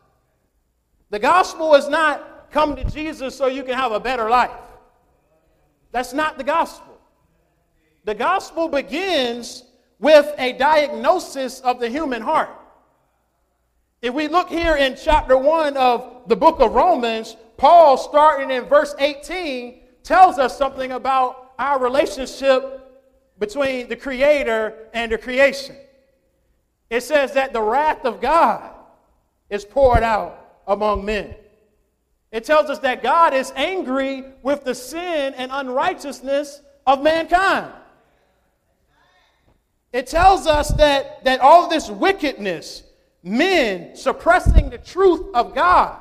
The 1.11 1.19
gospel 1.19 1.75
is 1.75 1.89
not 1.89 2.32
come 2.53 2.77
to 2.77 2.85
Jesus 2.85 3.35
so 3.35 3.47
you 3.47 3.65
can 3.65 3.75
have 3.75 3.93
a 3.93 4.01
better 4.01 4.31
life. 4.31 4.51
That's 5.91 6.13
not 6.13 6.39
the 6.39 6.45
gospel. 6.45 6.99
The 8.05 8.15
gospel 8.15 8.69
begins 8.69 9.65
with 9.99 10.33
a 10.39 10.53
diagnosis 10.55 11.61
of 11.61 11.81
the 11.81 11.89
human 11.89 12.23
heart. 12.23 12.51
If 14.01 14.13
we 14.13 14.27
look 14.27 14.49
here 14.49 14.77
in 14.77 14.97
chapter 14.97 15.37
1 15.37 15.77
of 15.77 16.23
the 16.27 16.35
book 16.35 16.61
of 16.61 16.73
Romans, 16.73 17.37
Paul, 17.57 17.97
starting 17.97 18.51
in 18.51 18.65
verse 18.65 18.95
18, 18.99 19.81
tells 20.03 20.39
us 20.39 20.59
something 20.59 20.93
about 20.93 21.53
our 21.59 21.79
relationship 21.79 22.81
between 23.39 23.89
the 23.89 23.97
Creator 23.97 24.89
and 24.93 25.13
the 25.13 25.19
creation. 25.19 25.77
It 26.91 27.03
says 27.03 27.33
that 27.35 27.53
the 27.53 27.63
wrath 27.63 28.05
of 28.05 28.21
God 28.21 28.73
is 29.49 29.65
poured 29.65 30.03
out 30.03 30.61
among 30.67 31.05
men. 31.05 31.37
It 32.33 32.45
tells 32.45 32.71
us 32.71 32.79
that 32.79 33.03
God 33.03 33.35
is 33.35 33.53
angry 33.55 34.25
with 34.43 34.65
the 34.65 34.75
sin 34.75 35.35
and 35.37 35.53
unrighteousness 35.53 36.63
of 36.87 37.03
mankind. 37.03 37.71
It 39.93 40.07
tells 40.07 40.47
us 40.47 40.69
that, 40.71 41.25
that 41.25 41.41
all 41.41 41.69
this 41.69 41.91
wickedness, 41.91 42.85
men 43.23 43.95
suppressing 43.95 44.71
the 44.71 44.79
truth 44.79 45.27
of 45.35 45.55
God, 45.55 45.99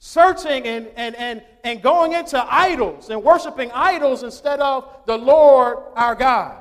searching 0.00 0.64
and, 0.66 0.88
and, 0.96 1.14
and, 1.14 1.42
and 1.62 1.80
going 1.80 2.12
into 2.12 2.44
idols 2.52 3.08
and 3.08 3.22
worshiping 3.22 3.70
idols 3.72 4.24
instead 4.24 4.58
of 4.58 4.88
the 5.06 5.16
Lord 5.16 5.78
our 5.94 6.16
God. 6.16 6.56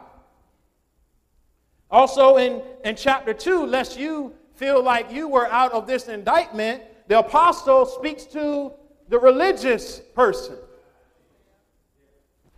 Also, 1.89 2.37
in, 2.37 2.61
in 2.85 2.95
chapter 2.95 3.33
2, 3.33 3.65
lest 3.65 3.97
you 3.97 4.33
feel 4.53 4.83
like 4.83 5.11
you 5.11 5.27
were 5.27 5.47
out 5.47 5.71
of 5.71 5.87
this 5.87 6.07
indictment, 6.07 6.83
the 7.07 7.19
apostle 7.19 7.85
speaks 7.85 8.25
to 8.25 8.71
the 9.09 9.19
religious 9.19 9.99
person. 10.13 10.57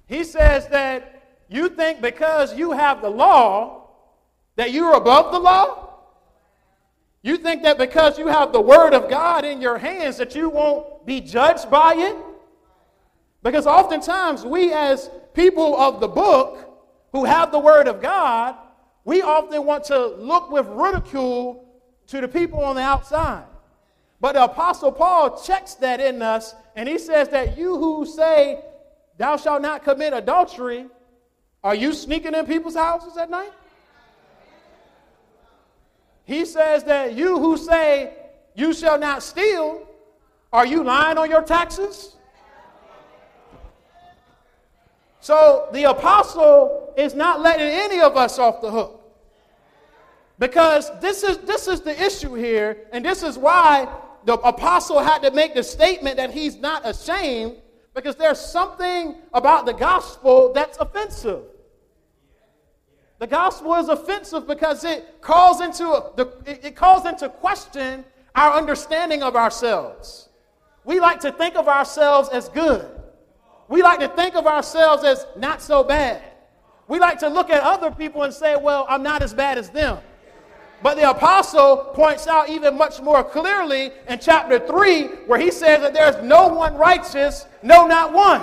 He 0.07 0.23
says 0.23 0.67
that 0.69 1.23
you 1.49 1.69
think 1.69 2.01
because 2.01 2.55
you 2.55 2.71
have 2.71 3.01
the 3.01 3.09
law 3.09 3.89
that 4.55 4.71
you're 4.71 4.95
above 4.95 5.31
the 5.31 5.39
law? 5.39 5.89
You 7.21 7.37
think 7.37 7.63
that 7.63 7.77
because 7.77 8.17
you 8.17 8.27
have 8.27 8.51
the 8.51 8.61
word 8.61 8.93
of 8.93 9.09
God 9.09 9.45
in 9.45 9.61
your 9.61 9.77
hands 9.77 10.17
that 10.17 10.35
you 10.35 10.49
won't 10.49 11.05
be 11.05 11.21
judged 11.21 11.69
by 11.69 11.93
it? 11.95 12.15
Because 13.43 13.67
oftentimes 13.67 14.43
we 14.45 14.73
as 14.73 15.09
people 15.33 15.79
of 15.79 15.99
the 15.99 16.07
book 16.07 16.81
who 17.11 17.25
have 17.25 17.51
the 17.51 17.59
word 17.59 17.87
of 17.87 18.01
God, 18.01 18.55
we 19.05 19.21
often 19.21 19.65
want 19.65 19.85
to 19.85 20.07
look 20.07 20.51
with 20.51 20.67
ridicule 20.67 21.65
to 22.07 22.21
the 22.21 22.27
people 22.27 22.63
on 22.63 22.75
the 22.75 22.81
outside. 22.81 23.45
But 24.21 24.33
the 24.33 24.43
apostle 24.43 24.91
Paul 24.91 25.41
checks 25.41 25.75
that 25.75 25.99
in 25.99 26.21
us 26.21 26.53
and 26.75 26.87
he 26.89 26.97
says 26.97 27.29
that 27.29 27.57
you 27.57 27.77
who 27.77 28.05
say 28.05 28.61
thou 29.17 29.37
shalt 29.37 29.61
not 29.61 29.83
commit 29.83 30.13
adultery 30.13 30.87
are 31.63 31.75
you 31.75 31.93
sneaking 31.93 32.35
in 32.35 32.45
people's 32.45 32.75
houses 32.75 33.17
at 33.17 33.29
night? 33.29 33.51
He 36.23 36.45
says 36.45 36.83
that 36.85 37.15
you 37.15 37.37
who 37.39 37.57
say 37.57 38.13
you 38.55 38.73
shall 38.73 38.97
not 38.97 39.23
steal, 39.23 39.87
are 40.53 40.65
you 40.65 40.83
lying 40.83 41.17
on 41.17 41.29
your 41.29 41.41
taxes? 41.41 42.15
So 45.19 45.67
the 45.73 45.83
apostle 45.83 46.93
is 46.97 47.13
not 47.13 47.41
letting 47.41 47.67
any 47.67 47.99
of 47.99 48.15
us 48.15 48.39
off 48.39 48.61
the 48.61 48.71
hook. 48.71 48.95
Because 50.37 50.89
this 51.01 51.23
is, 51.23 51.39
this 51.39 51.67
is 51.67 51.81
the 51.81 52.01
issue 52.01 52.33
here, 52.33 52.87
and 52.93 53.03
this 53.03 53.23
is 53.23 53.37
why 53.37 53.89
the 54.29 54.35
apostle 54.35 54.99
had 54.99 55.23
to 55.23 55.31
make 55.31 55.55
the 55.55 55.63
statement 55.63 56.17
that 56.17 56.29
he's 56.29 56.55
not 56.55 56.87
ashamed 56.87 57.55
because 57.95 58.15
there's 58.15 58.39
something 58.39 59.15
about 59.33 59.65
the 59.65 59.73
gospel 59.73 60.53
that's 60.53 60.77
offensive. 60.77 61.45
The 63.17 63.25
gospel 63.25 63.73
is 63.73 63.89
offensive 63.89 64.45
because 64.45 64.83
it 64.83 65.19
calls 65.19 65.61
into, 65.61 66.03
the, 66.15 66.27
it 66.45 66.75
calls 66.75 67.07
into 67.07 67.27
question 67.27 68.05
our 68.35 68.53
understanding 68.53 69.23
of 69.23 69.35
ourselves. 69.35 70.29
We 70.83 70.99
like 70.99 71.21
to 71.21 71.31
think 71.31 71.55
of 71.55 71.67
ourselves 71.67 72.29
as 72.29 72.49
good. 72.49 72.87
We 73.67 73.81
like 73.81 73.97
to 74.01 74.09
think 74.09 74.35
of 74.35 74.45
ourselves 74.45 75.03
as 75.03 75.25
not 75.37 75.59
so 75.59 75.83
bad. 75.83 76.21
We 76.87 76.99
like 76.99 77.17
to 77.21 77.29
look 77.29 77.49
at 77.49 77.63
other 77.63 77.89
people 77.89 78.21
and 78.21 78.31
say, 78.31 78.55
well, 78.61 78.85
I'm 78.87 79.01
not 79.01 79.23
as 79.23 79.33
bad 79.33 79.57
as 79.57 79.71
them. 79.71 79.97
But 80.81 80.95
the 80.95 81.09
apostle 81.09 81.77
points 81.93 82.27
out 82.27 82.49
even 82.49 82.77
much 82.77 83.01
more 83.01 83.23
clearly 83.23 83.91
in 84.07 84.19
chapter 84.19 84.59
3, 84.59 85.03
where 85.27 85.39
he 85.39 85.51
says 85.51 85.81
that 85.81 85.93
there's 85.93 86.23
no 86.23 86.47
one 86.47 86.75
righteous, 86.75 87.45
no, 87.61 87.85
not 87.85 88.13
one. 88.13 88.41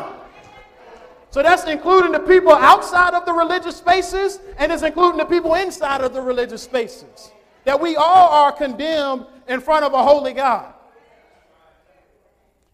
So 1.31 1.43
that's 1.43 1.65
including 1.65 2.13
the 2.13 2.21
people 2.21 2.53
outside 2.53 3.15
of 3.15 3.25
the 3.25 3.33
religious 3.33 3.77
spaces, 3.77 4.41
and 4.59 4.71
it's 4.71 4.83
including 4.83 5.19
the 5.19 5.25
people 5.25 5.55
inside 5.55 6.01
of 6.03 6.13
the 6.13 6.21
religious 6.21 6.63
spaces. 6.63 7.31
That 7.65 7.81
we 7.81 7.97
all 7.97 8.31
are 8.31 8.53
condemned 8.53 9.27
in 9.49 9.61
front 9.61 9.85
of 9.85 9.93
a 9.93 10.03
holy 10.03 10.33
God. 10.33 10.73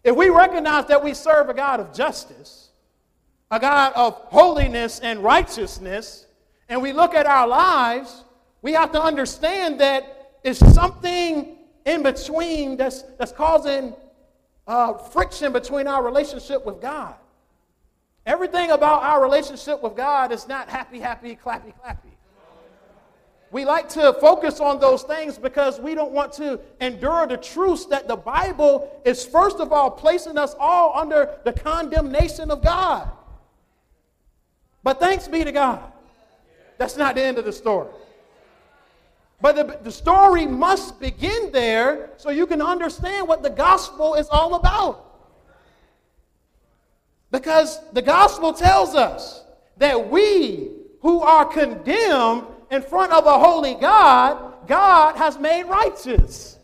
If 0.03 0.15
we 0.15 0.29
recognize 0.29 0.85
that 0.87 1.01
we 1.03 1.13
serve 1.13 1.49
a 1.49 1.53
God 1.53 1.79
of 1.79 1.93
justice, 1.93 2.69
a 3.49 3.59
God 3.59 3.93
of 3.95 4.15
holiness 4.25 4.99
and 4.99 5.19
righteousness, 5.19 6.25
and 6.67 6.81
we 6.81 6.91
look 6.91 7.13
at 7.13 7.25
our 7.25 7.47
lives 7.47 8.22
we 8.63 8.71
have 8.71 8.91
to 8.93 9.01
understand 9.01 9.79
that 9.81 10.37
it's 10.43 10.59
something 10.73 11.57
in 11.85 12.01
between 12.01 12.77
that's, 12.77 13.03
that's 13.19 13.33
causing 13.33 13.93
uh, 14.65 14.93
friction 14.93 15.51
between 15.51 15.85
our 15.85 16.03
relationship 16.03 16.65
with 16.65 16.81
God. 16.81 17.13
Everything 18.25 18.71
about 18.71 19.03
our 19.03 19.21
relationship 19.21 19.83
with 19.83 19.97
God 19.97 20.31
is 20.31 20.47
not 20.47 20.69
happy, 20.69 20.99
happy, 20.99 21.35
clappy, 21.35 21.73
clappy. 21.83 22.09
We 23.51 23.65
like 23.65 23.89
to 23.89 24.13
focus 24.13 24.61
on 24.61 24.79
those 24.79 25.03
things 25.03 25.37
because 25.37 25.79
we 25.79 25.93
don't 25.93 26.11
want 26.11 26.31
to 26.33 26.59
endure 26.79 27.27
the 27.27 27.37
truths 27.37 27.85
that 27.87 28.07
the 28.07 28.15
Bible 28.15 29.01
is, 29.05 29.25
first 29.25 29.59
of 29.59 29.73
all, 29.73 29.91
placing 29.91 30.37
us 30.37 30.55
all 30.57 30.97
under 30.97 31.37
the 31.43 31.51
condemnation 31.51 32.49
of 32.49 32.63
God. 32.63 33.11
But 34.83 35.01
thanks 35.01 35.27
be 35.27 35.43
to 35.43 35.51
God. 35.51 35.83
That's 36.77 36.97
not 36.97 37.15
the 37.15 37.23
end 37.23 37.37
of 37.37 37.45
the 37.45 37.53
story. 37.53 37.89
But 39.43 39.57
the, 39.57 39.77
the 39.83 39.91
story 39.91 40.47
must 40.47 41.01
begin 41.01 41.51
there 41.51 42.11
so 42.15 42.29
you 42.29 42.47
can 42.47 42.61
understand 42.61 43.27
what 43.27 43.43
the 43.43 43.49
gospel 43.49 44.13
is 44.13 44.29
all 44.29 44.55
about. 44.55 45.03
Because 47.29 47.81
the 47.91 48.01
gospel 48.01 48.53
tells 48.53 48.95
us 48.95 49.43
that 49.75 50.09
we 50.09 50.69
who 51.01 51.19
are 51.23 51.43
condemned 51.43 52.45
in 52.71 52.81
front 52.83 53.11
of 53.11 53.25
a 53.25 53.37
holy 53.37 53.75
God, 53.75 54.65
God 54.65 55.17
has 55.17 55.37
made 55.37 55.63
righteous. 55.63 56.57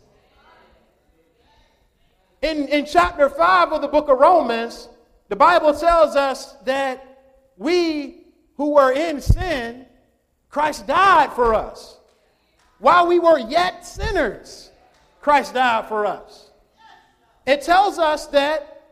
In, 2.40 2.66
in 2.68 2.86
chapter 2.86 3.28
5 3.28 3.72
of 3.72 3.82
the 3.82 3.88
book 3.88 4.08
of 4.08 4.18
Romans, 4.18 4.88
the 5.28 5.36
Bible 5.36 5.74
tells 5.74 6.16
us 6.16 6.54
that 6.64 7.20
we 7.58 8.22
who 8.56 8.70
were 8.76 8.92
in 8.92 9.20
sin, 9.20 9.84
Christ 10.48 10.86
died 10.86 11.34
for 11.34 11.52
us. 11.52 11.98
While 12.80 13.06
we 13.06 13.18
were 13.18 13.38
yet 13.38 13.86
sinners, 13.86 14.70
Christ 15.20 15.54
died 15.54 15.86
for 15.86 16.06
us. 16.06 16.50
It 17.46 17.62
tells 17.62 17.98
us 17.98 18.26
that 18.28 18.82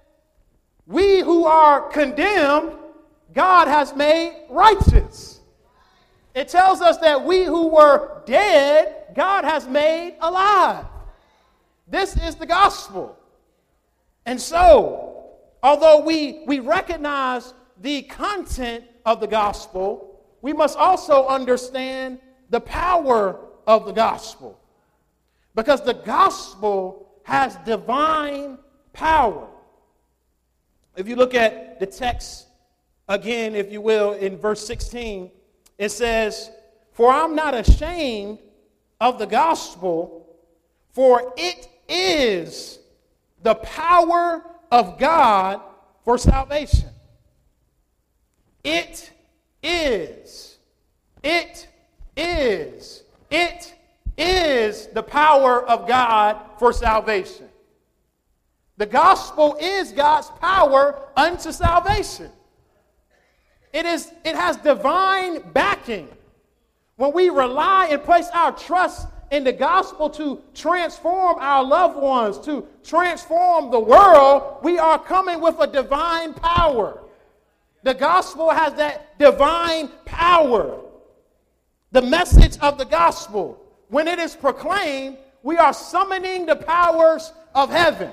we 0.87 1.20
who 1.20 1.46
are 1.46 1.88
condemned, 1.88 2.72
God 3.35 3.66
has 3.66 3.94
made 3.94 4.46
righteous. 4.51 5.40
It 6.35 6.48
tells 6.48 6.81
us 6.83 6.98
that 6.98 7.24
we 7.24 7.44
who 7.44 7.68
were 7.68 8.22
dead, 8.27 9.07
God 9.14 9.44
has 9.44 9.66
made 9.66 10.16
alive. 10.20 10.85
This 11.87 12.16
is 12.16 12.35
the 12.37 12.46
gospel. 12.46 13.18
And 14.27 14.38
so, 14.38 15.24
although 15.62 16.01
we, 16.01 16.42
we 16.46 16.61
recognize 16.61 17.55
the 17.81 18.03
content 18.03 18.85
of 19.07 19.20
the 19.20 19.27
gospel, 19.27 20.20
we 20.42 20.53
must 20.53 20.77
also 20.77 21.27
understand 21.27 22.18
the 22.51 22.61
power 22.61 23.47
of 23.68 23.85
the 23.85 23.92
gospel. 23.92 24.59
Because 25.54 25.83
the 25.83 25.92
gospel 25.92 27.07
has 27.24 27.57
divine 27.66 28.59
power. 28.94 29.46
If 30.96 31.07
you 31.07 31.14
look 31.14 31.35
at 31.35 31.78
the 31.78 31.87
text 31.87 32.46
again, 33.09 33.54
if 33.54 33.70
you 33.70 33.83
will, 33.83 34.14
in 34.14 34.38
verse 34.38 34.66
16, 34.66 35.31
it 35.76 35.90
says, 35.90 36.50
For 36.92 37.12
I'm 37.12 37.37
not 37.37 37.54
ashamed 37.54 38.38
of 39.00 39.18
the 39.18 39.26
gospel, 39.26 40.26
for 40.92 41.35
it 41.37 41.68
is 41.88 42.78
the 43.42 43.54
power 43.57 44.44
of 44.72 44.98
God 44.98 45.61
for 46.04 46.16
salvation. 46.16 46.88
It 48.64 49.12
is. 49.62 50.57
It 51.22 51.68
is 52.16 53.02
it 53.30 53.74
power 55.02 55.64
of 55.66 55.86
God 55.88 56.38
for 56.58 56.72
salvation. 56.72 57.48
The 58.76 58.86
gospel 58.86 59.56
is 59.60 59.92
God's 59.92 60.30
power 60.40 61.00
unto 61.16 61.50
salvation. 61.50 62.30
It, 63.72 63.86
is, 63.86 64.12
it 64.24 64.36
has 64.36 64.56
divine 64.56 65.42
backing. 65.52 66.08
When 66.96 67.12
we 67.12 67.28
rely 67.28 67.88
and 67.90 68.02
place 68.02 68.28
our 68.32 68.52
trust 68.52 69.08
in 69.30 69.44
the 69.44 69.52
gospel 69.52 70.08
to 70.10 70.40
transform 70.54 71.36
our 71.38 71.64
loved 71.64 71.96
ones, 71.96 72.38
to 72.40 72.66
transform 72.84 73.70
the 73.70 73.80
world, 73.80 74.58
we 74.62 74.78
are 74.78 74.98
coming 74.98 75.40
with 75.40 75.56
a 75.60 75.66
divine 75.66 76.32
power. 76.34 77.02
The 77.82 77.94
gospel 77.94 78.50
has 78.50 78.74
that 78.74 79.18
divine 79.18 79.88
power. 80.04 80.80
The 81.92 82.03
message 82.03 82.59
of 82.59 82.77
the 82.77 82.85
gospel, 82.85 83.64
when 83.88 84.09
it 84.09 84.18
is 84.18 84.37
proclaimed, 84.37 85.16
we 85.42 85.57
are 85.57 85.72
summoning 85.72 86.44
the 86.44 86.57
powers 86.57 87.33
of 87.55 87.70
heaven. 87.70 88.12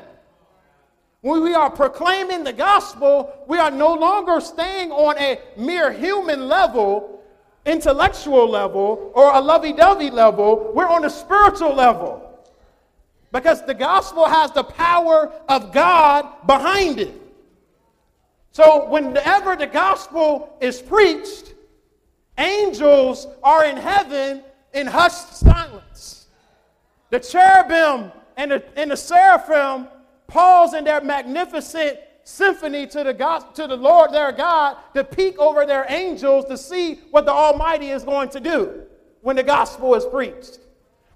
When 1.22 1.44
we 1.44 1.56
are 1.56 1.70
proclaiming 1.70 2.44
the 2.44 2.54
gospel, 2.54 3.34
we 3.48 3.58
are 3.58 3.72
no 3.72 3.94
longer 3.94 4.40
staying 4.40 4.92
on 4.92 5.18
a 5.18 5.40
mere 5.58 5.92
human 5.92 6.48
level, 6.48 7.24
intellectual 7.66 8.48
level, 8.48 9.12
or 9.16 9.34
a 9.34 9.42
lovey 9.42 9.74
dovey 9.74 10.12
level. 10.12 10.72
We're 10.74 10.88
on 10.88 11.04
a 11.04 11.10
spiritual 11.10 11.74
level. 11.74 12.22
Because 13.32 13.66
the 13.66 13.74
gospel 13.74 14.26
has 14.26 14.52
the 14.52 14.64
power 14.64 15.34
of 15.50 15.74
God 15.74 16.46
behind 16.48 17.00
it. 17.00 17.22
So, 18.52 18.88
whenever 18.88 19.58
the 19.58 19.68
gospel 19.68 20.56
is 20.62 20.82
preached, 20.82 21.55
angels 22.38 23.28
are 23.43 23.65
in 23.65 23.78
heaven 23.78 24.43
in 24.74 24.88
hushed 24.88 25.36
silence. 25.36 26.28
The 27.10 27.19
cherubim 27.19 28.12
and 28.38 28.52
the, 28.52 28.63
and 28.78 28.91
the 28.91 28.98
seraphim 28.98 29.88
pause 30.28 30.74
in 30.74 30.84
their 30.84 31.02
magnificent 31.02 32.00
symphony 32.24 32.88
to 32.88 33.04
the, 33.04 33.13
God, 33.13 33.56
to 33.56 33.67
the 33.67 33.78
Lord 33.78 34.12
their 34.12 34.32
God 34.32 34.78
to 34.95 35.04
peek 35.04 35.38
over 35.38 35.65
their 35.65 35.86
angels 35.89 36.45
to 36.45 36.58
see 36.58 36.95
what 37.12 37.26
the 37.26 37.32
Almighty 37.32 37.89
is 37.89 38.04
going 38.04 38.30
to 38.30 38.39
do 38.39 38.84
when 39.21 39.36
the 39.36 39.43
gospel 39.43 39.95
is 39.95 40.06
preached. 40.06 40.60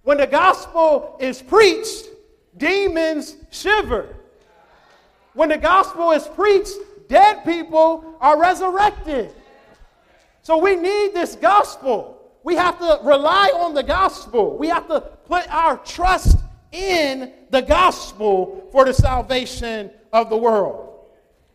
When 0.04 0.18
the 0.18 0.28
gospel 0.28 1.18
is 1.20 1.42
preached, 1.42 2.08
demons 2.58 3.36
shiver. 3.52 4.16
When 5.34 5.50
the 5.50 5.58
gospel 5.58 6.12
is 6.12 6.28
preached, 6.28 6.74
dead 7.08 7.44
people 7.44 8.16
are 8.22 8.40
resurrected. 8.40 9.34
So 10.50 10.58
we 10.58 10.76
need 10.76 11.14
this 11.14 11.36
gospel. 11.36 12.24
We 12.42 12.56
have 12.56 12.80
to 12.80 13.00
rely 13.04 13.52
on 13.56 13.76
the 13.76 13.84
gospel. 13.84 14.58
We 14.58 14.68
have 14.70 14.88
to 14.88 15.00
put 15.00 15.48
our 15.48 15.78
trust 15.78 16.40
in 16.72 17.32
the 17.52 17.62
gospel 17.62 18.68
for 18.72 18.84
the 18.84 18.92
salvation 18.92 19.92
of 20.12 20.32
the 20.32 20.38
world. 20.38 21.06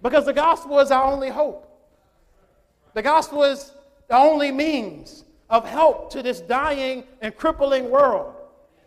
Because 0.00 0.26
the 0.26 0.32
gospel 0.32 0.78
is 0.78 0.92
our 0.92 1.12
only 1.12 1.28
hope. 1.28 1.68
The 2.92 3.02
gospel 3.02 3.42
is 3.42 3.72
the 4.06 4.16
only 4.16 4.52
means 4.52 5.24
of 5.50 5.68
help 5.68 6.12
to 6.12 6.22
this 6.22 6.40
dying 6.40 7.02
and 7.20 7.36
crippling 7.36 7.90
world. 7.90 8.32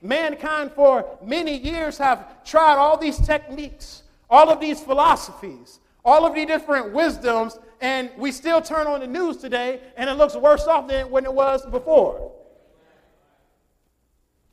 Mankind, 0.01 0.71
for 0.71 1.17
many 1.21 1.57
years, 1.57 1.97
have 1.97 2.45
tried 2.45 2.77
all 2.77 2.95
these 2.95 3.19
techniques, 3.19 4.03
all 4.29 4.49
of 4.49 4.61
these 4.61 4.79
philosophies, 4.79 5.81
all 6.05 6.25
of 6.25 6.33
the 6.33 6.45
different 6.45 6.93
wisdoms, 6.93 7.59
and 7.81 8.09
we 8.17 8.31
still 8.31 8.61
turn 8.61 8.87
on 8.87 8.99
the 8.99 9.07
news 9.07 9.37
today, 9.37 9.81
and 9.95 10.09
it 10.09 10.13
looks 10.13 10.35
worse 10.35 10.65
off 10.65 10.87
than 10.87 11.09
when 11.09 11.25
it 11.25 11.33
was 11.33 11.65
before. 11.65 12.31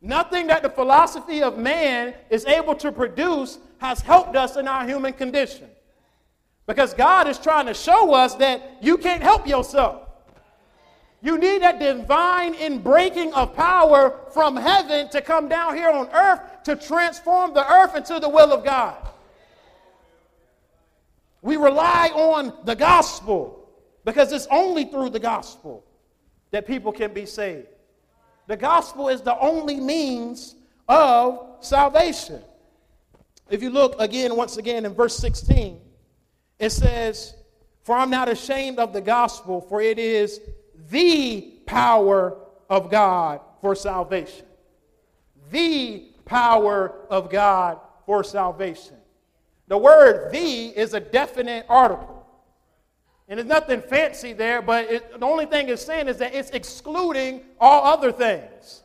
Nothing 0.00 0.48
that 0.48 0.62
the 0.62 0.68
philosophy 0.68 1.42
of 1.42 1.56
man 1.56 2.14
is 2.28 2.44
able 2.44 2.74
to 2.76 2.92
produce 2.92 3.58
has 3.78 4.00
helped 4.00 4.37
us 4.37 4.56
in 4.56 4.68
our 4.68 4.87
human 4.87 5.14
condition. 5.14 5.68
Because 6.66 6.92
God 6.92 7.26
is 7.26 7.38
trying 7.38 7.66
to 7.66 7.74
show 7.74 8.12
us 8.12 8.34
that 8.37 8.78
you 8.82 8.98
can't 8.98 9.22
help 9.22 9.46
yourself. 9.46 10.02
You 11.22 11.38
need 11.38 11.62
that 11.62 11.78
divine 11.78 12.52
inbreaking 12.52 13.32
of 13.32 13.54
power 13.54 14.20
from 14.32 14.56
heaven 14.56 15.08
to 15.08 15.22
come 15.22 15.48
down 15.48 15.74
here 15.74 15.88
on 15.88 16.08
earth 16.10 16.40
to 16.64 16.76
transform 16.76 17.54
the 17.54 17.66
earth 17.66 17.96
into 17.96 18.20
the 18.20 18.28
will 18.28 18.52
of 18.52 18.62
God. 18.62 18.96
We 21.44 21.59
rely 21.59 22.09
on 22.14 22.54
the 22.64 22.74
gospel 22.74 23.68
because 24.07 24.33
it's 24.33 24.46
only 24.50 24.87
through 24.87 25.11
the 25.11 25.20
gospel 25.20 25.85
that 26.52 26.66
people 26.66 26.90
can 26.90 27.12
be 27.12 27.26
saved. 27.26 27.66
The 28.46 28.57
gospel 28.57 29.11
is 29.11 29.20
the 29.20 29.38
only 29.38 29.78
means 29.78 30.54
of 30.88 31.59
salvation. 31.61 32.40
If 33.50 33.62
you 33.62 33.68
look 33.68 33.94
again, 33.98 34.35
once 34.37 34.57
again, 34.57 34.87
in 34.87 34.94
verse 34.94 35.18
16, 35.18 35.83
it 36.61 36.70
says, 36.70 37.35
For 37.83 37.94
I'm 37.94 38.09
not 38.09 38.30
ashamed 38.30 38.78
of 38.78 38.94
the 38.94 39.02
gospel, 39.02 39.61
for 39.61 39.83
it 39.83 39.98
is 39.98 40.40
the 40.88 41.42
power 41.66 42.38
of 42.70 42.90
God 42.90 43.42
for 43.61 43.74
salvation. 43.74 44.46
The 45.50 46.11
power 46.24 47.02
of 47.11 47.28
God 47.28 47.80
for 48.07 48.24
salvation. 48.24 48.96
The 49.68 49.79
word 49.79 50.33
the 50.33 50.68
is 50.68 50.94
a 50.94 51.00
definite 51.00 51.66
article. 51.68 52.27
And 53.29 53.38
there's 53.38 53.48
nothing 53.48 53.81
fancy 53.81 54.35
there, 54.35 54.61
but 54.61 54.90
it, 54.90 55.18
the 55.18 55.24
only 55.24 55.46
thing 55.46 55.68
it's 55.68 55.85
saying 55.85 56.09
is 56.09 56.18
that 56.18 56.35
it's 56.35 56.50
excluding 56.50 57.40
all 57.59 57.85
other 57.85 58.12
things. 58.12 58.83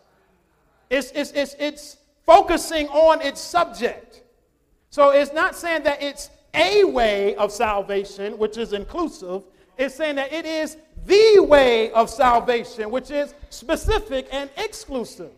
It's, 0.89 1.11
it's, 1.11 1.31
it's, 1.31 1.55
it's 1.59 1.97
focusing 2.25 2.87
on 2.87 3.21
its 3.21 3.41
subject. 3.41 4.23
So 4.89 5.11
it's 5.11 5.33
not 5.33 5.55
saying 5.55 5.83
that 5.83 6.01
it's 6.01 6.29
a 6.53 6.83
way 6.85 7.35
of 7.35 7.51
salvation, 7.51 8.37
which 8.37 8.57
is 8.57 8.73
inclusive. 8.73 9.43
It's 9.77 9.95
saying 9.95 10.15
that 10.15 10.31
it 10.31 10.45
is 10.45 10.77
the 11.05 11.39
way 11.39 11.91
of 11.91 12.09
salvation, 12.09 12.89
which 12.89 13.11
is 13.11 13.33
specific 13.49 14.27
and 14.31 14.49
exclusive. 14.57 15.31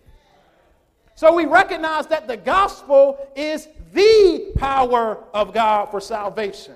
So 1.21 1.31
we 1.31 1.45
recognize 1.45 2.07
that 2.07 2.27
the 2.27 2.35
gospel 2.35 3.29
is 3.35 3.67
the 3.93 4.53
power 4.55 5.19
of 5.35 5.53
God 5.53 5.91
for 5.91 6.01
salvation. 6.01 6.73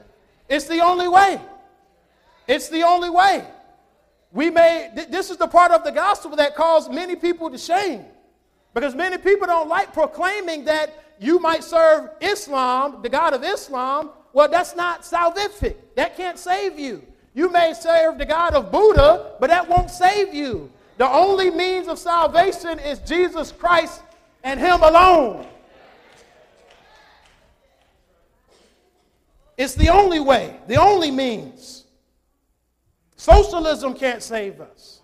It's 0.47 0.67
the 0.67 0.81
only 0.81 1.07
way. 1.07 1.41
It's 2.47 2.69
the 2.69 2.83
only 2.83 3.09
way. 3.09 3.43
We 4.31 4.51
may, 4.51 4.91
th- 4.93 5.07
this 5.07 5.31
is 5.31 5.37
the 5.37 5.47
part 5.47 5.71
of 5.71 5.83
the 5.83 5.91
gospel 5.91 6.35
that 6.35 6.53
caused 6.53 6.91
many 6.91 7.15
people 7.15 7.49
to 7.49 7.57
shame. 7.57 8.05
Because 8.75 8.93
many 8.93 9.17
people 9.17 9.47
don't 9.47 9.67
like 9.67 9.93
proclaiming 9.93 10.65
that 10.65 10.93
you 11.19 11.39
might 11.39 11.63
serve 11.63 12.11
Islam, 12.21 13.01
the 13.01 13.09
God 13.09 13.33
of 13.33 13.43
Islam. 13.43 14.11
Well, 14.31 14.47
that's 14.47 14.75
not 14.75 15.01
salvific. 15.01 15.75
That 15.95 16.15
can't 16.15 16.37
save 16.37 16.77
you. 16.77 17.01
You 17.33 17.51
may 17.51 17.73
serve 17.73 18.19
the 18.19 18.27
God 18.27 18.53
of 18.53 18.71
Buddha, 18.71 19.37
but 19.39 19.49
that 19.49 19.67
won't 19.67 19.89
save 19.89 20.35
you. 20.35 20.69
The 20.97 21.09
only 21.09 21.49
means 21.49 21.87
of 21.87 21.97
salvation 21.97 22.77
is 22.77 22.99
Jesus 22.99 23.51
Christ 23.51 24.03
and 24.45 24.59
Him 24.59 24.83
alone. 24.83 25.45
It's 29.57 29.73
the 29.73 29.89
only 29.89 30.19
way, 30.19 30.55
the 30.67 30.75
only 30.75 31.11
means. 31.11 31.85
Socialism 33.17 33.95
can't 33.95 34.21
save 34.21 34.61
us. 34.61 35.01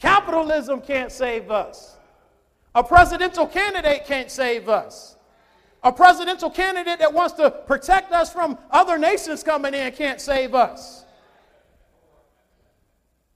Capitalism 0.00 0.80
can't 0.80 1.12
save 1.12 1.50
us. 1.50 1.96
A 2.74 2.82
presidential 2.82 3.46
candidate 3.46 4.04
can't 4.04 4.30
save 4.30 4.68
us. 4.68 5.16
A 5.82 5.92
presidential 5.92 6.50
candidate 6.50 6.98
that 6.98 7.12
wants 7.12 7.34
to 7.34 7.50
protect 7.50 8.12
us 8.12 8.32
from 8.32 8.58
other 8.70 8.98
nations 8.98 9.44
coming 9.44 9.74
in 9.74 9.92
can't 9.92 10.20
save 10.20 10.54
us. 10.54 11.04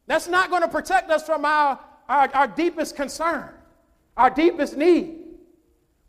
That's 0.07 0.27
not 0.27 0.51
going 0.51 0.63
to 0.63 0.69
protect 0.69 1.09
us 1.11 1.25
from 1.25 1.45
our, 1.45 1.79
our, 2.09 2.29
our 2.35 2.49
deepest 2.49 2.97
concern, 2.97 3.49
our 4.17 4.31
deepest 4.31 4.77
need. 4.77 5.20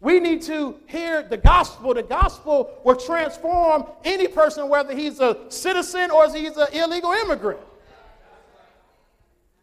We 0.01 0.19
need 0.19 0.41
to 0.43 0.75
hear 0.87 1.21
the 1.21 1.37
gospel. 1.37 1.93
The 1.93 2.01
gospel 2.03 2.71
will 2.83 2.95
transform 2.95 3.85
any 4.03 4.27
person, 4.27 4.67
whether 4.67 4.95
he's 4.95 5.19
a 5.19 5.37
citizen 5.49 6.09
or 6.09 6.27
he's 6.33 6.57
an 6.57 6.67
illegal 6.73 7.11
immigrant. 7.11 7.59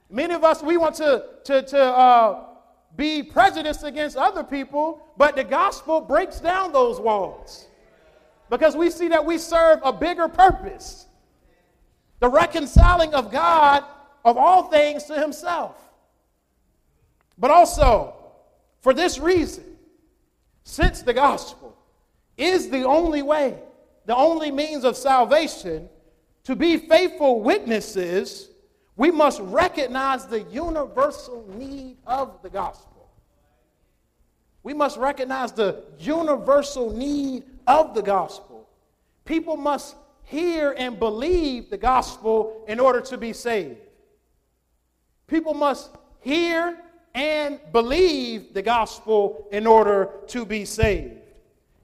Many 0.09 0.35
of 0.35 0.44
us, 0.44 0.62
we 0.62 0.77
want 0.77 0.94
to, 0.96 1.24
to, 1.44 1.62
to 1.62 1.83
uh, 1.83 2.44
be 2.96 3.22
prejudiced 3.22 3.83
against 3.83 4.16
other 4.16 4.44
people, 4.44 5.03
but 5.16 5.35
the 5.35 5.44
gospel 5.44 6.01
breaks 6.01 6.40
down 6.40 6.72
those 6.72 7.01
walls 7.01 7.66
because 8.48 8.77
we 8.77 8.90
see 8.90 9.09
that 9.09 9.27
we 9.27 9.38
serve 9.38 9.81
a 9.85 9.92
bigger 9.92 10.29
purpose 10.29 11.07
the 12.20 12.29
reconciling 12.29 13.14
of 13.14 13.31
God 13.31 13.85
of 14.24 14.37
all 14.37 14.64
things 14.64 15.05
to 15.05 15.20
himself. 15.20 15.77
But 17.38 17.51
also, 17.53 18.14
for 18.81 18.92
this 18.92 19.18
reason, 19.18 19.78
since 20.68 21.00
the 21.00 21.14
gospel 21.14 21.74
is 22.37 22.68
the 22.68 22.85
only 22.85 23.22
way, 23.22 23.59
the 24.04 24.14
only 24.14 24.50
means 24.50 24.85
of 24.85 24.98
salvation, 24.98 25.88
to 26.44 26.54
be 26.54 26.76
faithful 26.76 27.40
witnesses 27.40 28.50
we 28.94 29.11
must 29.11 29.40
recognize 29.40 30.26
the 30.26 30.42
universal 30.42 31.46
need 31.57 31.96
of 32.07 32.42
the 32.42 32.50
gospel. 32.50 33.09
We 34.62 34.74
must 34.74 34.98
recognize 34.98 35.52
the 35.52 35.85
universal 35.98 36.92
need 36.92 37.44
of 37.66 37.94
the 37.94 38.02
gospel. 38.02 38.68
People 39.24 39.57
must 39.57 39.96
hear 40.24 40.74
and 40.76 40.98
believe 40.98 41.70
the 41.70 41.78
gospel 41.78 42.64
in 42.68 42.78
order 42.78 43.00
to 43.00 43.16
be 43.16 43.33
saved. 43.33 43.78
People 45.28 45.54
must 45.54 45.90
hear 46.20 46.76
and 47.14 47.61
believe 47.73 48.55
the 48.55 48.62
gospel 48.62 49.47
in 49.51 49.66
order 49.66 50.11
to 50.29 50.44
be 50.44 50.64
saved. 50.64 51.14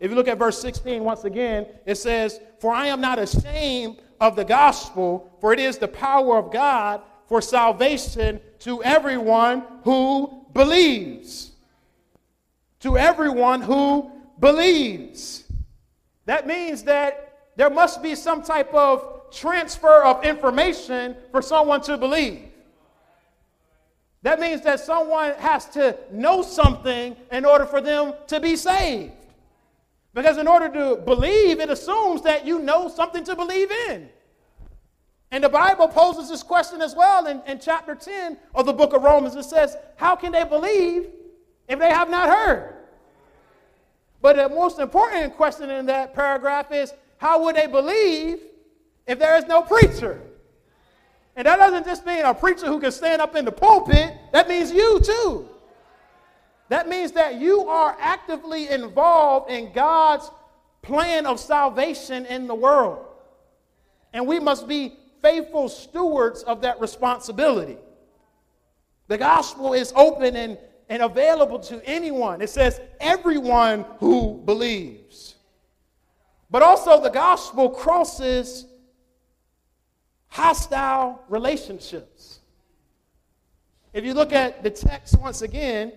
If 0.00 0.10
you 0.10 0.16
look 0.16 0.28
at 0.28 0.38
verse 0.38 0.60
16 0.60 1.02
once 1.02 1.24
again, 1.24 1.66
it 1.87 1.96
says, 1.96 2.40
For 2.60 2.74
I 2.74 2.88
am 2.88 3.00
not 3.00 3.18
ashamed 3.18 3.98
of 4.20 4.37
the 4.37 4.44
gospel, 4.44 5.30
for 5.40 5.52
it 5.52 5.58
is 5.58 5.78
the 5.78 5.88
power 5.88 6.37
of 6.37 6.52
God 6.52 7.02
for 7.26 7.40
salvation 7.40 8.40
to 8.60 8.82
everyone 8.82 9.64
who 9.82 10.46
believes. 10.52 11.52
To 12.80 12.98
everyone 12.98 13.62
who 13.62 14.10
believes. 14.40 15.44
That 16.26 16.46
means 16.46 16.82
that 16.84 17.50
there 17.56 17.70
must 17.70 18.02
be 18.02 18.14
some 18.14 18.42
type 18.42 18.72
of 18.74 19.30
transfer 19.30 20.02
of 20.02 20.24
information 20.24 21.16
for 21.30 21.42
someone 21.42 21.80
to 21.82 21.96
believe. 21.96 22.48
That 24.24 24.40
means 24.40 24.62
that 24.62 24.80
someone 24.80 25.34
has 25.34 25.66
to 25.66 25.98
know 26.10 26.40
something 26.40 27.14
in 27.30 27.44
order 27.44 27.66
for 27.66 27.82
them 27.82 28.14
to 28.28 28.40
be 28.40 28.56
saved. 28.56 29.12
Because 30.14 30.38
in 30.38 30.48
order 30.48 30.70
to 30.70 30.96
believe, 30.96 31.60
it 31.60 31.68
assumes 31.68 32.22
that 32.22 32.46
you 32.46 32.58
know 32.58 32.88
something 32.88 33.22
to 33.24 33.37
believe 33.37 33.70
in. 33.70 34.08
And 35.30 35.44
the 35.44 35.50
Bible 35.50 35.88
poses 35.88 36.30
this 36.30 36.42
question 36.42 36.80
as 36.80 36.94
well 36.94 37.26
in, 37.26 37.42
in 37.46 37.58
chapter 37.58 37.94
10 37.94 38.38
of 38.54 38.64
the 38.64 38.72
book 38.72 38.94
of 38.94 39.02
Romans. 39.02 39.37
It 39.37 39.44
says, 39.44 39.76
How 39.96 40.16
can 40.16 40.32
they 40.32 40.44
believe 40.44 41.10
if 41.68 41.78
they 41.78 41.90
have 41.90 42.08
not 42.08 42.30
heard? 42.30 42.76
But 44.22 44.37
the 44.37 44.48
most 44.48 44.78
important 44.78 45.37
question 45.37 45.68
in 45.68 45.84
that 45.87 46.14
paragraph 46.14 46.72
is, 46.72 46.94
How 47.18 47.44
would 47.44 47.56
they 47.56 47.66
believe 47.66 48.38
if 49.06 49.18
there 49.18 49.37
is 49.37 49.44
no 49.44 49.60
preacher? 49.60 50.22
And 51.36 51.46
that 51.46 51.56
doesn't 51.56 51.84
just 51.84 52.06
mean 52.06 52.24
a 52.24 52.34
preacher 52.34 52.66
who 52.66 52.78
can 52.78 52.92
stand 52.92 53.20
up 53.20 53.34
in 53.34 53.44
the 53.44 53.52
pulpit, 53.52 54.14
that 54.32 54.48
means 54.48 54.72
you 54.72 55.00
too. 55.00 55.48
That 56.68 56.88
means 56.88 57.12
that 57.12 57.40
you 57.40 57.68
are 57.68 57.96
actively 58.00 58.68
involved 58.68 59.50
in 59.50 59.72
God's 59.72 60.30
plan 60.82 61.26
of 61.26 61.40
salvation 61.40 62.26
in 62.26 62.46
the 62.46 62.54
world. 62.54 63.04
And 64.12 64.26
we 64.26 64.38
must 64.38 64.68
be 64.68 64.96
faithful 65.20 65.68
stewards 65.68 66.42
of 66.42 66.60
that 66.62 66.80
responsibility. 66.80 67.78
The 69.08 69.18
gospel 69.18 69.72
is 69.72 69.92
open 69.96 70.36
and, 70.36 70.58
and 70.88 71.02
available 71.02 71.58
to 71.60 71.84
anyone. 71.84 72.40
It 72.40 72.50
says, 72.50 72.80
everyone 73.00 73.84
who 73.98 74.40
believes. 74.44 75.34
But 76.50 76.62
also, 76.62 77.02
the 77.02 77.10
gospel 77.10 77.68
crosses 77.68 78.66
hostile 80.34 81.22
relationships. 81.28 82.40
If 83.92 84.04
you 84.04 84.14
look 84.14 84.32
at 84.32 84.64
the 84.64 84.70
text 84.70 85.16
once 85.16 85.42
again, 85.42 85.92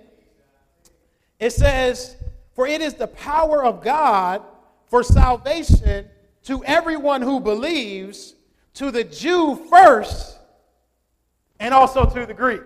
it 1.39 1.49
says, 1.49 2.15
For 2.53 2.67
it 2.67 2.79
is 2.79 2.93
the 2.93 3.07
power 3.07 3.65
of 3.65 3.83
God 3.83 4.43
for 4.85 5.01
salvation 5.01 6.05
to 6.43 6.63
everyone 6.65 7.23
who 7.23 7.39
believes, 7.39 8.35
to 8.75 8.91
the 8.91 9.03
Jew 9.03 9.55
first, 9.71 10.37
and 11.59 11.73
also 11.73 12.05
to 12.05 12.27
the 12.27 12.33
Greek. 12.35 12.61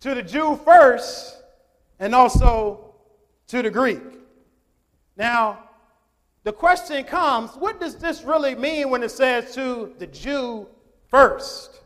To 0.00 0.14
the 0.14 0.22
Jew 0.22 0.58
first, 0.64 1.36
and 2.00 2.14
also 2.14 2.94
to 3.48 3.60
the 3.60 3.70
Greek. 3.70 4.00
Now, 5.18 5.63
the 6.44 6.52
question 6.52 7.02
comes 7.04 7.52
what 7.56 7.80
does 7.80 7.96
this 7.96 8.22
really 8.22 8.54
mean 8.54 8.90
when 8.90 9.02
it 9.02 9.10
says 9.10 9.54
to 9.54 9.94
the 9.98 10.06
Jew 10.06 10.68
first? 11.08 11.80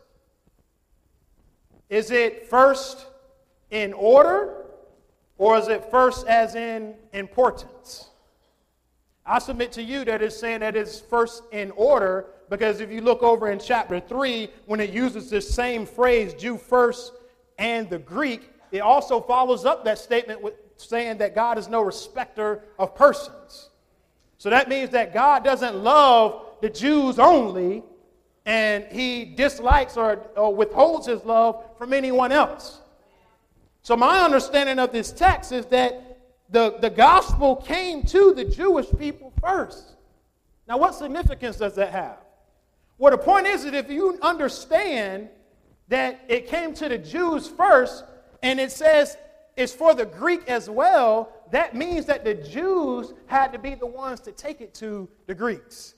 Is 1.89 2.11
it 2.11 2.47
first 2.47 3.07
in 3.71 3.93
order 3.93 4.65
or 5.37 5.57
is 5.57 5.69
it 5.69 5.89
first 5.89 6.27
as 6.27 6.55
in 6.55 6.93
importance? 7.13 8.09
I 9.25 9.39
submit 9.39 9.71
to 9.73 9.83
you 9.83 10.03
that 10.05 10.21
it's 10.21 10.37
saying 10.37 10.59
that 10.59 10.75
it's 10.75 10.99
first 10.99 11.43
in 11.51 11.71
order 11.71 12.27
because 12.49 12.81
if 12.81 12.91
you 12.91 13.01
look 13.01 13.23
over 13.23 13.51
in 13.51 13.59
chapter 13.59 13.99
3, 13.99 14.49
when 14.65 14.79
it 14.79 14.89
uses 14.89 15.29
this 15.29 15.49
same 15.49 15.85
phrase, 15.85 16.33
Jew 16.33 16.57
first 16.57 17.13
and 17.57 17.89
the 17.89 17.99
Greek, 17.99 18.51
it 18.71 18.79
also 18.79 19.21
follows 19.21 19.65
up 19.65 19.85
that 19.85 19.99
statement 19.99 20.41
with 20.41 20.55
saying 20.77 21.19
that 21.19 21.35
God 21.35 21.57
is 21.57 21.67
no 21.67 21.81
respecter 21.81 22.63
of 22.77 22.95
persons. 22.95 23.68
So 24.39 24.49
that 24.49 24.69
means 24.69 24.89
that 24.91 25.13
God 25.13 25.43
doesn't 25.43 25.83
love 25.83 26.45
the 26.61 26.69
Jews 26.69 27.19
only, 27.19 27.83
and 28.45 28.85
he 28.85 29.25
dislikes 29.25 29.97
or, 29.97 30.27
or 30.37 30.55
withholds 30.55 31.07
his 31.07 31.23
love 31.25 31.63
from 31.77 31.91
anyone 31.91 32.31
else. 32.31 32.79
So, 33.81 33.97
my 33.97 34.21
understanding 34.21 34.79
of 34.79 34.93
this 34.93 35.11
text 35.11 35.51
is 35.51 35.65
that 35.67 36.19
the, 36.49 36.77
the 36.79 36.89
gospel 36.89 37.57
came 37.57 38.03
to 38.03 38.33
the 38.33 38.45
Jewish 38.45 38.87
people 38.97 39.33
first. 39.41 39.95
Now, 40.67 40.77
what 40.77 40.95
significance 40.95 41.57
does 41.57 41.75
that 41.75 41.91
have? 41.91 42.17
Well, 42.97 43.11
the 43.11 43.17
point 43.17 43.45
is 43.45 43.65
that 43.65 43.73
if 43.73 43.89
you 43.89 44.17
understand 44.21 45.29
that 45.89 46.21
it 46.29 46.47
came 46.47 46.73
to 46.75 46.87
the 46.87 46.97
Jews 46.97 47.47
first, 47.47 48.05
and 48.41 48.57
it 48.59 48.71
says 48.71 49.17
it's 49.57 49.73
for 49.73 49.93
the 49.93 50.05
Greek 50.05 50.47
as 50.47 50.69
well, 50.69 51.33
that 51.51 51.75
means 51.75 52.05
that 52.05 52.23
the 52.23 52.35
Jews 52.35 53.13
had 53.25 53.51
to 53.53 53.59
be 53.59 53.75
the 53.75 53.85
ones 53.85 54.19
to 54.21 54.31
take 54.31 54.61
it 54.61 54.73
to 54.75 55.07
the 55.25 55.35
Greeks. 55.35 55.95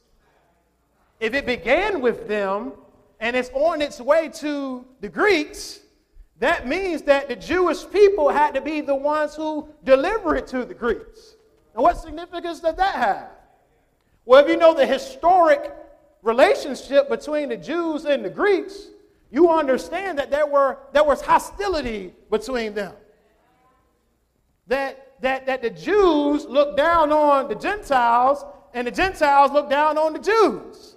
If 1.19 1.33
it 1.33 1.45
began 1.45 2.01
with 2.01 2.27
them 2.27 2.73
and 3.19 3.35
it's 3.35 3.49
on 3.53 3.81
its 3.81 3.99
way 3.99 4.29
to 4.35 4.85
the 5.01 5.09
Greeks, 5.09 5.81
that 6.39 6.67
means 6.67 7.03
that 7.03 7.27
the 7.27 7.35
Jewish 7.35 7.87
people 7.91 8.29
had 8.29 8.55
to 8.55 8.61
be 8.61 8.81
the 8.81 8.95
ones 8.95 9.35
who 9.35 9.67
deliver 9.83 10.35
it 10.35 10.47
to 10.47 10.65
the 10.65 10.73
Greeks. 10.73 11.35
And 11.75 11.83
what 11.83 11.97
significance 11.97 12.59
does 12.59 12.75
that 12.75 12.95
have? 12.95 13.29
Well, 14.25 14.43
if 14.43 14.49
you 14.49 14.57
know 14.57 14.73
the 14.73 14.85
historic 14.85 15.71
relationship 16.23 17.09
between 17.09 17.49
the 17.49 17.57
Jews 17.57 18.05
and 18.05 18.25
the 18.25 18.29
Greeks, 18.29 18.87
you 19.29 19.49
understand 19.49 20.17
that 20.19 20.31
there, 20.31 20.45
were, 20.45 20.77
there 20.93 21.03
was 21.03 21.21
hostility 21.21 22.13
between 22.29 22.73
them. 22.73 22.93
That 24.67 25.10
that, 25.21 25.45
that 25.45 25.61
the 25.61 25.69
Jews 25.69 26.45
looked 26.45 26.77
down 26.77 27.11
on 27.11 27.47
the 27.47 27.55
Gentiles 27.55 28.43
and 28.73 28.87
the 28.87 28.91
Gentiles 28.91 29.51
looked 29.51 29.69
down 29.69 29.97
on 29.97 30.13
the 30.13 30.19
Jews. 30.19 30.95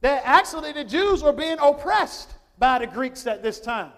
That 0.00 0.22
actually 0.24 0.72
the 0.72 0.84
Jews 0.84 1.22
were 1.22 1.32
being 1.32 1.58
oppressed 1.60 2.34
by 2.58 2.78
the 2.78 2.86
Greeks 2.86 3.26
at 3.26 3.42
this 3.42 3.60
time. 3.60 3.92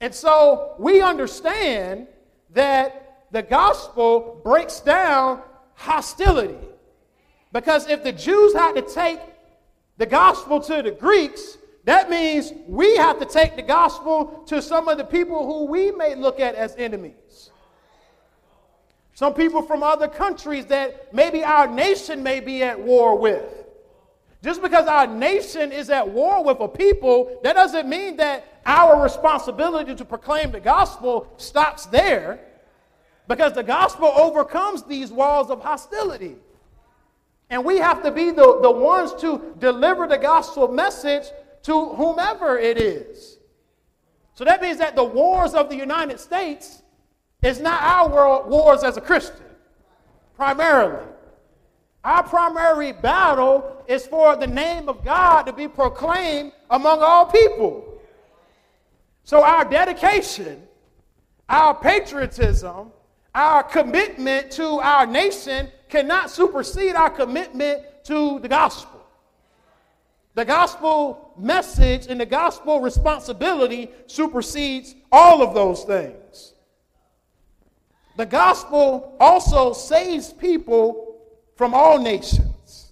And 0.00 0.14
so 0.14 0.74
we 0.78 1.00
understand 1.00 2.06
that 2.50 3.26
the 3.30 3.42
gospel 3.42 4.40
breaks 4.42 4.80
down 4.80 5.42
hostility. 5.74 6.56
Because 7.52 7.88
if 7.88 8.02
the 8.02 8.12
Jews 8.12 8.54
had 8.54 8.72
to 8.72 8.82
take 8.82 9.20
the 9.96 10.06
gospel 10.06 10.60
to 10.60 10.82
the 10.82 10.90
Greeks, 10.90 11.58
that 11.84 12.10
means 12.10 12.52
we 12.66 12.96
have 12.96 13.18
to 13.18 13.26
take 13.26 13.56
the 13.56 13.62
gospel 13.62 14.44
to 14.46 14.60
some 14.60 14.88
of 14.88 14.98
the 14.98 15.04
people 15.04 15.46
who 15.46 15.66
we 15.66 15.90
may 15.90 16.14
look 16.14 16.40
at 16.40 16.54
as 16.54 16.74
enemies. 16.76 17.50
Some 19.18 19.34
people 19.34 19.62
from 19.62 19.82
other 19.82 20.06
countries 20.06 20.66
that 20.66 21.12
maybe 21.12 21.42
our 21.42 21.66
nation 21.66 22.22
may 22.22 22.38
be 22.38 22.62
at 22.62 22.78
war 22.78 23.18
with. 23.18 23.42
Just 24.44 24.62
because 24.62 24.86
our 24.86 25.08
nation 25.08 25.72
is 25.72 25.90
at 25.90 26.08
war 26.08 26.44
with 26.44 26.60
a 26.60 26.68
people, 26.68 27.40
that 27.42 27.56
doesn't 27.56 27.88
mean 27.88 28.18
that 28.18 28.60
our 28.64 29.02
responsibility 29.02 29.96
to 29.96 30.04
proclaim 30.04 30.52
the 30.52 30.60
gospel 30.60 31.26
stops 31.36 31.86
there. 31.86 32.38
Because 33.26 33.54
the 33.54 33.64
gospel 33.64 34.06
overcomes 34.06 34.84
these 34.84 35.10
walls 35.10 35.50
of 35.50 35.62
hostility. 35.62 36.36
And 37.50 37.64
we 37.64 37.78
have 37.78 38.04
to 38.04 38.12
be 38.12 38.30
the, 38.30 38.60
the 38.62 38.70
ones 38.70 39.20
to 39.20 39.52
deliver 39.58 40.06
the 40.06 40.18
gospel 40.18 40.68
message 40.68 41.24
to 41.62 41.86
whomever 41.86 42.56
it 42.56 42.78
is. 42.78 43.38
So 44.34 44.44
that 44.44 44.62
means 44.62 44.78
that 44.78 44.94
the 44.94 45.02
wars 45.02 45.54
of 45.54 45.70
the 45.70 45.76
United 45.76 46.20
States 46.20 46.82
it's 47.42 47.60
not 47.60 47.82
our 47.82 48.08
world 48.08 48.50
wars 48.50 48.82
as 48.82 48.96
a 48.96 49.00
Christian, 49.00 49.46
primarily. 50.36 51.04
Our 52.04 52.22
primary 52.22 52.92
battle 52.92 53.84
is 53.86 54.06
for 54.06 54.36
the 54.36 54.46
name 54.46 54.88
of 54.88 55.04
God 55.04 55.42
to 55.42 55.52
be 55.52 55.68
proclaimed 55.68 56.52
among 56.70 57.00
all 57.02 57.26
people. 57.26 58.00
So, 59.24 59.42
our 59.42 59.64
dedication, 59.64 60.62
our 61.48 61.74
patriotism, 61.74 62.92
our 63.34 63.62
commitment 63.62 64.50
to 64.52 64.64
our 64.80 65.06
nation 65.06 65.68
cannot 65.88 66.30
supersede 66.30 66.94
our 66.94 67.10
commitment 67.10 67.82
to 68.04 68.38
the 68.40 68.48
gospel. 68.48 69.04
The 70.34 70.44
gospel 70.44 71.34
message 71.36 72.06
and 72.08 72.20
the 72.20 72.26
gospel 72.26 72.80
responsibility 72.80 73.90
supersedes 74.06 74.94
all 75.10 75.42
of 75.42 75.54
those 75.54 75.84
things. 75.84 76.54
The 78.18 78.26
gospel 78.26 79.16
also 79.20 79.72
saves 79.72 80.32
people 80.32 81.20
from 81.54 81.72
all 81.72 82.00
nations. 82.00 82.90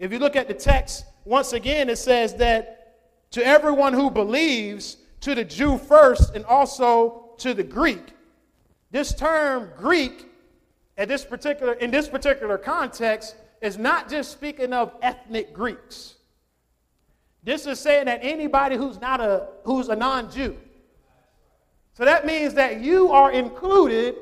If 0.00 0.10
you 0.10 0.18
look 0.18 0.34
at 0.34 0.48
the 0.48 0.54
text, 0.54 1.04
once 1.24 1.52
again, 1.52 1.88
it 1.88 1.96
says 1.96 2.34
that 2.34 3.30
to 3.30 3.46
everyone 3.46 3.92
who 3.92 4.10
believes, 4.10 4.96
to 5.20 5.36
the 5.36 5.44
Jew 5.44 5.78
first, 5.78 6.34
and 6.34 6.44
also 6.44 7.34
to 7.38 7.54
the 7.54 7.62
Greek. 7.62 8.02
This 8.90 9.14
term 9.14 9.70
Greek, 9.78 10.28
at 10.98 11.06
this 11.06 11.24
particular, 11.24 11.74
in 11.74 11.92
this 11.92 12.08
particular 12.08 12.58
context, 12.58 13.36
is 13.62 13.78
not 13.78 14.10
just 14.10 14.32
speaking 14.32 14.72
of 14.72 14.92
ethnic 15.02 15.54
Greeks. 15.54 16.16
This 17.44 17.68
is 17.68 17.78
saying 17.78 18.06
that 18.06 18.18
anybody 18.24 18.74
who's 18.74 19.00
not 19.00 19.20
a 19.20 19.46
who's 19.62 19.88
a 19.88 19.94
non-Jew. 19.94 20.56
So 21.92 22.04
that 22.04 22.26
means 22.26 22.54
that 22.54 22.80
you 22.80 23.12
are 23.12 23.30
included 23.30 24.16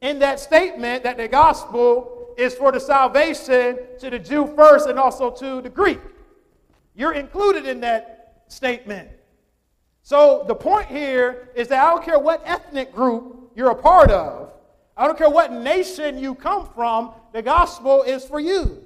in 0.00 0.18
that 0.20 0.40
statement 0.40 1.02
that 1.04 1.16
the 1.16 1.28
gospel 1.28 2.34
is 2.36 2.54
for 2.54 2.72
the 2.72 2.80
salvation 2.80 3.78
to 3.98 4.10
the 4.10 4.18
Jew 4.18 4.46
first 4.56 4.88
and 4.88 4.98
also 4.98 5.30
to 5.30 5.60
the 5.60 5.68
Greek. 5.68 6.00
You're 6.94 7.12
included 7.12 7.66
in 7.66 7.80
that 7.80 8.44
statement. 8.48 9.08
So 10.02 10.44
the 10.48 10.54
point 10.54 10.86
here 10.86 11.50
is 11.54 11.68
that 11.68 11.84
I 11.84 11.90
don't 11.90 12.04
care 12.04 12.18
what 12.18 12.42
ethnic 12.46 12.92
group 12.92 13.52
you're 13.54 13.70
a 13.70 13.74
part 13.74 14.10
of, 14.10 14.52
I 14.96 15.06
don't 15.06 15.18
care 15.18 15.30
what 15.30 15.52
nation 15.52 16.18
you 16.18 16.34
come 16.34 16.68
from, 16.74 17.12
the 17.32 17.42
gospel 17.42 18.02
is 18.02 18.24
for 18.24 18.40
you. 18.40 18.82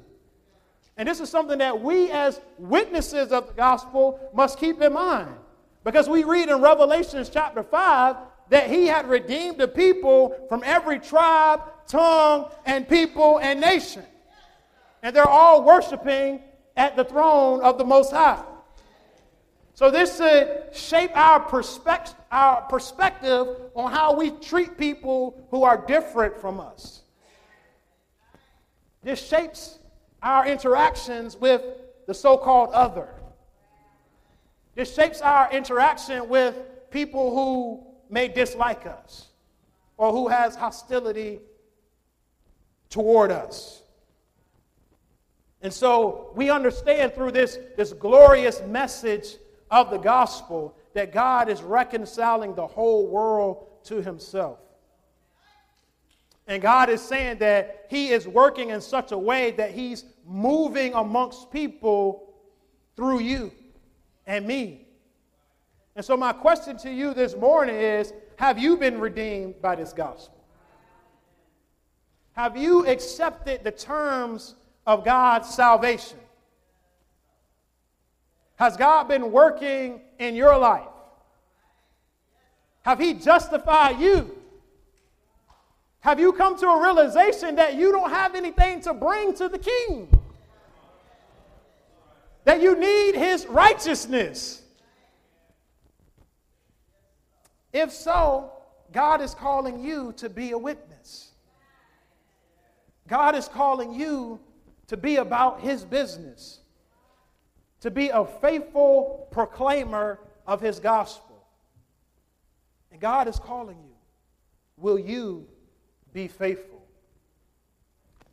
And 0.96 1.09
this 1.09 1.20
is 1.20 1.29
something 1.29 1.59
that 1.59 1.81
we, 1.81 2.11
as 2.11 2.40
witnesses 2.57 3.33
of 3.33 3.48
the 3.48 3.53
gospel, 3.53 4.20
must 4.33 4.59
keep 4.59 4.81
in 4.81 4.92
mind. 4.92 5.31
Because 5.83 6.09
we 6.09 6.24
read 6.24 6.48
in 6.48 6.61
Revelations 6.61 7.29
chapter 7.29 7.62
5 7.62 8.16
that 8.50 8.70
he 8.70 8.87
had 8.87 9.09
redeemed 9.09 9.59
the 9.59 9.68
people 9.68 10.37
from 10.48 10.62
every 10.64 10.98
tribe, 10.98 11.61
tongue, 11.87 12.50
and 12.66 12.88
people 12.88 13.38
and 13.38 13.61
nation. 13.61 14.04
And 15.02 15.14
they're 15.14 15.28
all 15.28 15.64
worshiping 15.64 16.40
at 16.76 16.96
the 16.96 17.04
throne 17.04 17.61
of 17.62 17.78
the 17.78 17.85
Most 17.85 18.11
High. 18.11 18.42
So 19.74 19.90
this 19.90 20.18
should 20.18 20.68
shape 20.72 21.11
our, 21.16 21.40
perspective, 21.40 22.14
our 22.30 22.62
perspective 22.62 23.48
on 23.74 23.90
how 23.90 24.14
we 24.14 24.30
treat 24.30 24.78
people 24.78 25.46
who 25.50 25.64
are 25.64 25.76
different 25.76 26.40
from 26.40 26.61
us. 26.61 27.02
This 29.02 29.20
shapes 29.26 29.78
our 30.22 30.46
interactions 30.46 31.37
with 31.37 31.62
the 32.07 32.14
so 32.14 32.37
called 32.37 32.70
other. 32.72 33.09
This 34.74 34.94
shapes 34.94 35.20
our 35.20 35.50
interaction 35.52 36.28
with 36.28 36.57
people 36.90 37.35
who 37.35 37.93
may 38.10 38.28
dislike 38.28 38.86
us 38.86 39.28
or 39.96 40.12
who 40.12 40.28
has 40.28 40.56
hostility 40.56 41.40
toward 42.90 43.30
us. 43.30 43.82
And 45.62 45.72
so 45.72 46.30
we 46.34 46.50
understand 46.50 47.14
through 47.14 47.32
this, 47.32 47.58
this 47.76 47.92
glorious 47.92 48.60
message 48.62 49.36
of 49.70 49.90
the 49.90 49.98
gospel 49.98 50.76
that 50.92 51.12
God 51.12 51.48
is 51.48 51.62
reconciling 51.62 52.54
the 52.54 52.66
whole 52.66 53.06
world 53.06 53.66
to 53.84 54.02
himself. 54.02 54.58
And 56.46 56.60
God 56.60 56.90
is 56.90 57.00
saying 57.00 57.38
that 57.38 57.86
He 57.88 58.08
is 58.08 58.28
working 58.28 58.70
in 58.70 58.80
such 58.80 59.12
a 59.12 59.18
way 59.18 59.52
that 59.52 59.70
He's 59.70 60.04
moving 60.26 60.92
amongst 60.94 61.50
people 61.50 62.34
through 62.96 63.20
you 63.20 63.50
and 64.26 64.46
me. 64.46 64.84
And 65.96 66.04
so, 66.04 66.16
my 66.16 66.33
question 66.33 66.76
to 66.78 66.90
you 66.90 67.14
this 67.14 67.37
morning 67.37 67.76
is 67.76 68.12
Have 68.37 68.59
you 68.59 68.76
been 68.76 69.00
redeemed 69.00 69.61
by 69.62 69.76
this 69.76 69.92
gospel? 69.92 70.35
Have 72.33 72.57
you 72.57 72.87
accepted 72.87 73.62
the 73.62 73.70
terms 73.70 74.54
of 74.87 75.04
God's 75.04 75.48
salvation? 75.48 76.18
Has 78.57 78.76
God 78.76 79.09
been 79.09 79.30
working 79.30 80.00
in 80.18 80.35
your 80.35 80.59
life? 80.59 80.88
Have 82.83 82.98
He 82.98 83.14
justified 83.14 84.00
you? 84.00 84.37
Have 86.04 86.20
you 86.20 86.35
come 86.35 86.59
to 86.59 86.68
a 86.68 86.83
realization 86.83 87.57
that 87.57 87.76
you 87.76 87.90
don't 87.90 88.11
have 88.11 88.35
anything 88.35 88.83
to 88.83 88.92
bring 88.92 89.33
to 89.37 89.48
the 89.48 89.59
king? 89.59 90.07
That 92.44 92.61
you 92.61 92.78
need 92.78 93.14
his 93.14 93.46
righteousness? 93.46 94.61
If 97.74 97.92
so, 97.92 98.52
God 98.92 99.20
is 99.20 99.34
calling 99.34 99.84
you 99.84 100.14
to 100.16 100.30
be 100.30 100.52
a 100.52 100.58
witness. 100.58 101.32
God 103.06 103.34
is 103.34 103.48
calling 103.48 103.92
you 103.92 104.40
to 104.87 104.96
be 104.96 105.16
about 105.16 105.60
his 105.60 105.84
business, 105.84 106.60
to 107.80 107.90
be 107.90 108.08
a 108.08 108.24
faithful 108.24 109.28
proclaimer 109.30 110.20
of 110.46 110.62
his 110.62 110.80
gospel. 110.80 111.44
And 112.90 112.98
God 112.98 113.28
is 113.28 113.38
calling 113.38 113.76
you. 113.76 113.96
Will 114.78 114.98
you 114.98 115.46
be 116.14 116.28
faithful. 116.28 116.87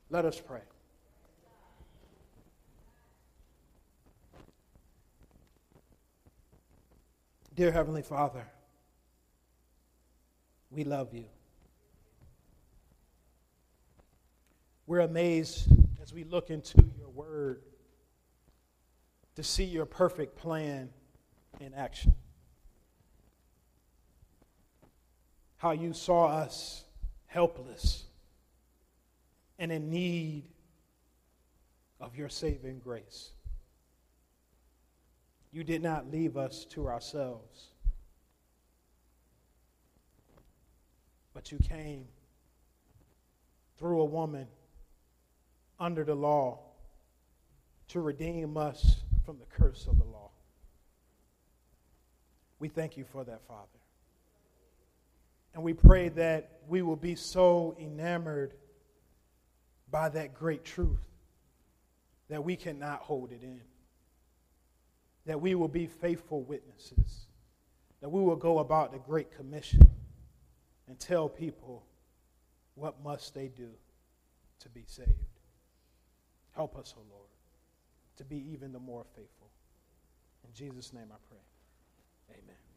Let 0.10 0.23
us 0.23 0.39
pray. 0.39 0.62
Dear 7.56 7.71
Heavenly 7.71 8.04
Father, 8.04 8.45
we 10.71 10.84
love 10.84 11.13
you. 11.13 11.25
We're 14.88 15.01
amazed 15.01 15.67
as 16.01 16.13
we 16.13 16.23
look 16.23 16.49
into 16.49 16.84
your 16.97 17.10
word 17.10 17.62
to 19.36 19.43
see 19.43 19.63
your 19.63 19.86
perfect 19.86 20.36
plan 20.36 20.89
in 21.60 21.73
action. 21.73 22.15
How 25.57 25.71
you 25.71 25.93
saw 25.93 26.27
us 26.27 26.84
helpless 27.27 28.05
and 29.60 29.71
in 29.71 29.89
need 29.89 30.43
of 31.99 32.15
your 32.15 32.29
saving 32.29 32.79
grace. 32.79 33.29
You 35.51 35.63
did 35.63 35.84
not 35.84 36.10
leave 36.10 36.36
us 36.36 36.65
to 36.71 36.88
ourselves, 36.88 37.67
but 41.34 41.52
you 41.52 41.58
came 41.58 42.06
through 43.78 44.02
a 44.02 44.06
woman 44.06 44.48
under 45.80 46.04
the 46.04 46.15
law 46.15 46.60
to 47.88 48.00
redeem 48.00 48.58
us 48.58 48.98
from 49.26 49.38
the 49.39 49.46
curse 49.46 49.88
of 49.88 49.98
the 49.98 50.04
law. 50.04 50.30
We 52.60 52.67
thank 52.67 52.96
you 52.96 53.06
for 53.12 53.24
that, 53.24 53.41
Father. 53.48 53.67
And 55.54 55.63
we 55.63 55.74
pray 55.74 56.10
that 56.10 56.60
we 56.67 56.82
will 56.82 56.96
be 56.96 57.15
so 57.15 57.76
enamored 57.80 58.54
by 59.89 60.10
that 60.10 60.34
great 60.34 60.63
truth 60.63 61.02
that 62.30 62.44
we 62.44 62.56
cannot 62.56 63.00
hold 63.00 63.32
it 63.32 63.44
in. 63.44 63.62
That 65.26 65.41
we 65.41 65.56
will 65.56 65.67
be 65.67 65.88
faithful 65.88 66.44
witnesses. 66.44 67.26
That 68.00 68.10
we 68.10 68.22
will 68.22 68.38
go 68.38 68.60
about 68.60 68.94
the 68.94 69.00
Great 69.00 69.36
Commission 69.36 69.89
and 70.91 70.99
tell 70.99 71.30
people 71.30 71.86
what 72.75 73.01
must 73.01 73.34
they 73.34 73.47
do 73.47 73.70
to 74.59 74.68
be 74.68 74.84
saved. 74.86 75.09
Help 76.53 76.78
us, 76.78 76.93
O 76.97 76.99
oh 76.99 77.05
Lord, 77.09 77.30
to 78.18 78.26
be 78.26 78.36
even 78.51 78.74
the 78.74 78.80
more 78.80 79.05
faithful. 79.16 79.51
In 80.45 80.53
Jesus' 80.53 80.91
name 80.91 81.07
I 81.09 81.16
pray. 81.30 82.36
Amen. 82.43 82.70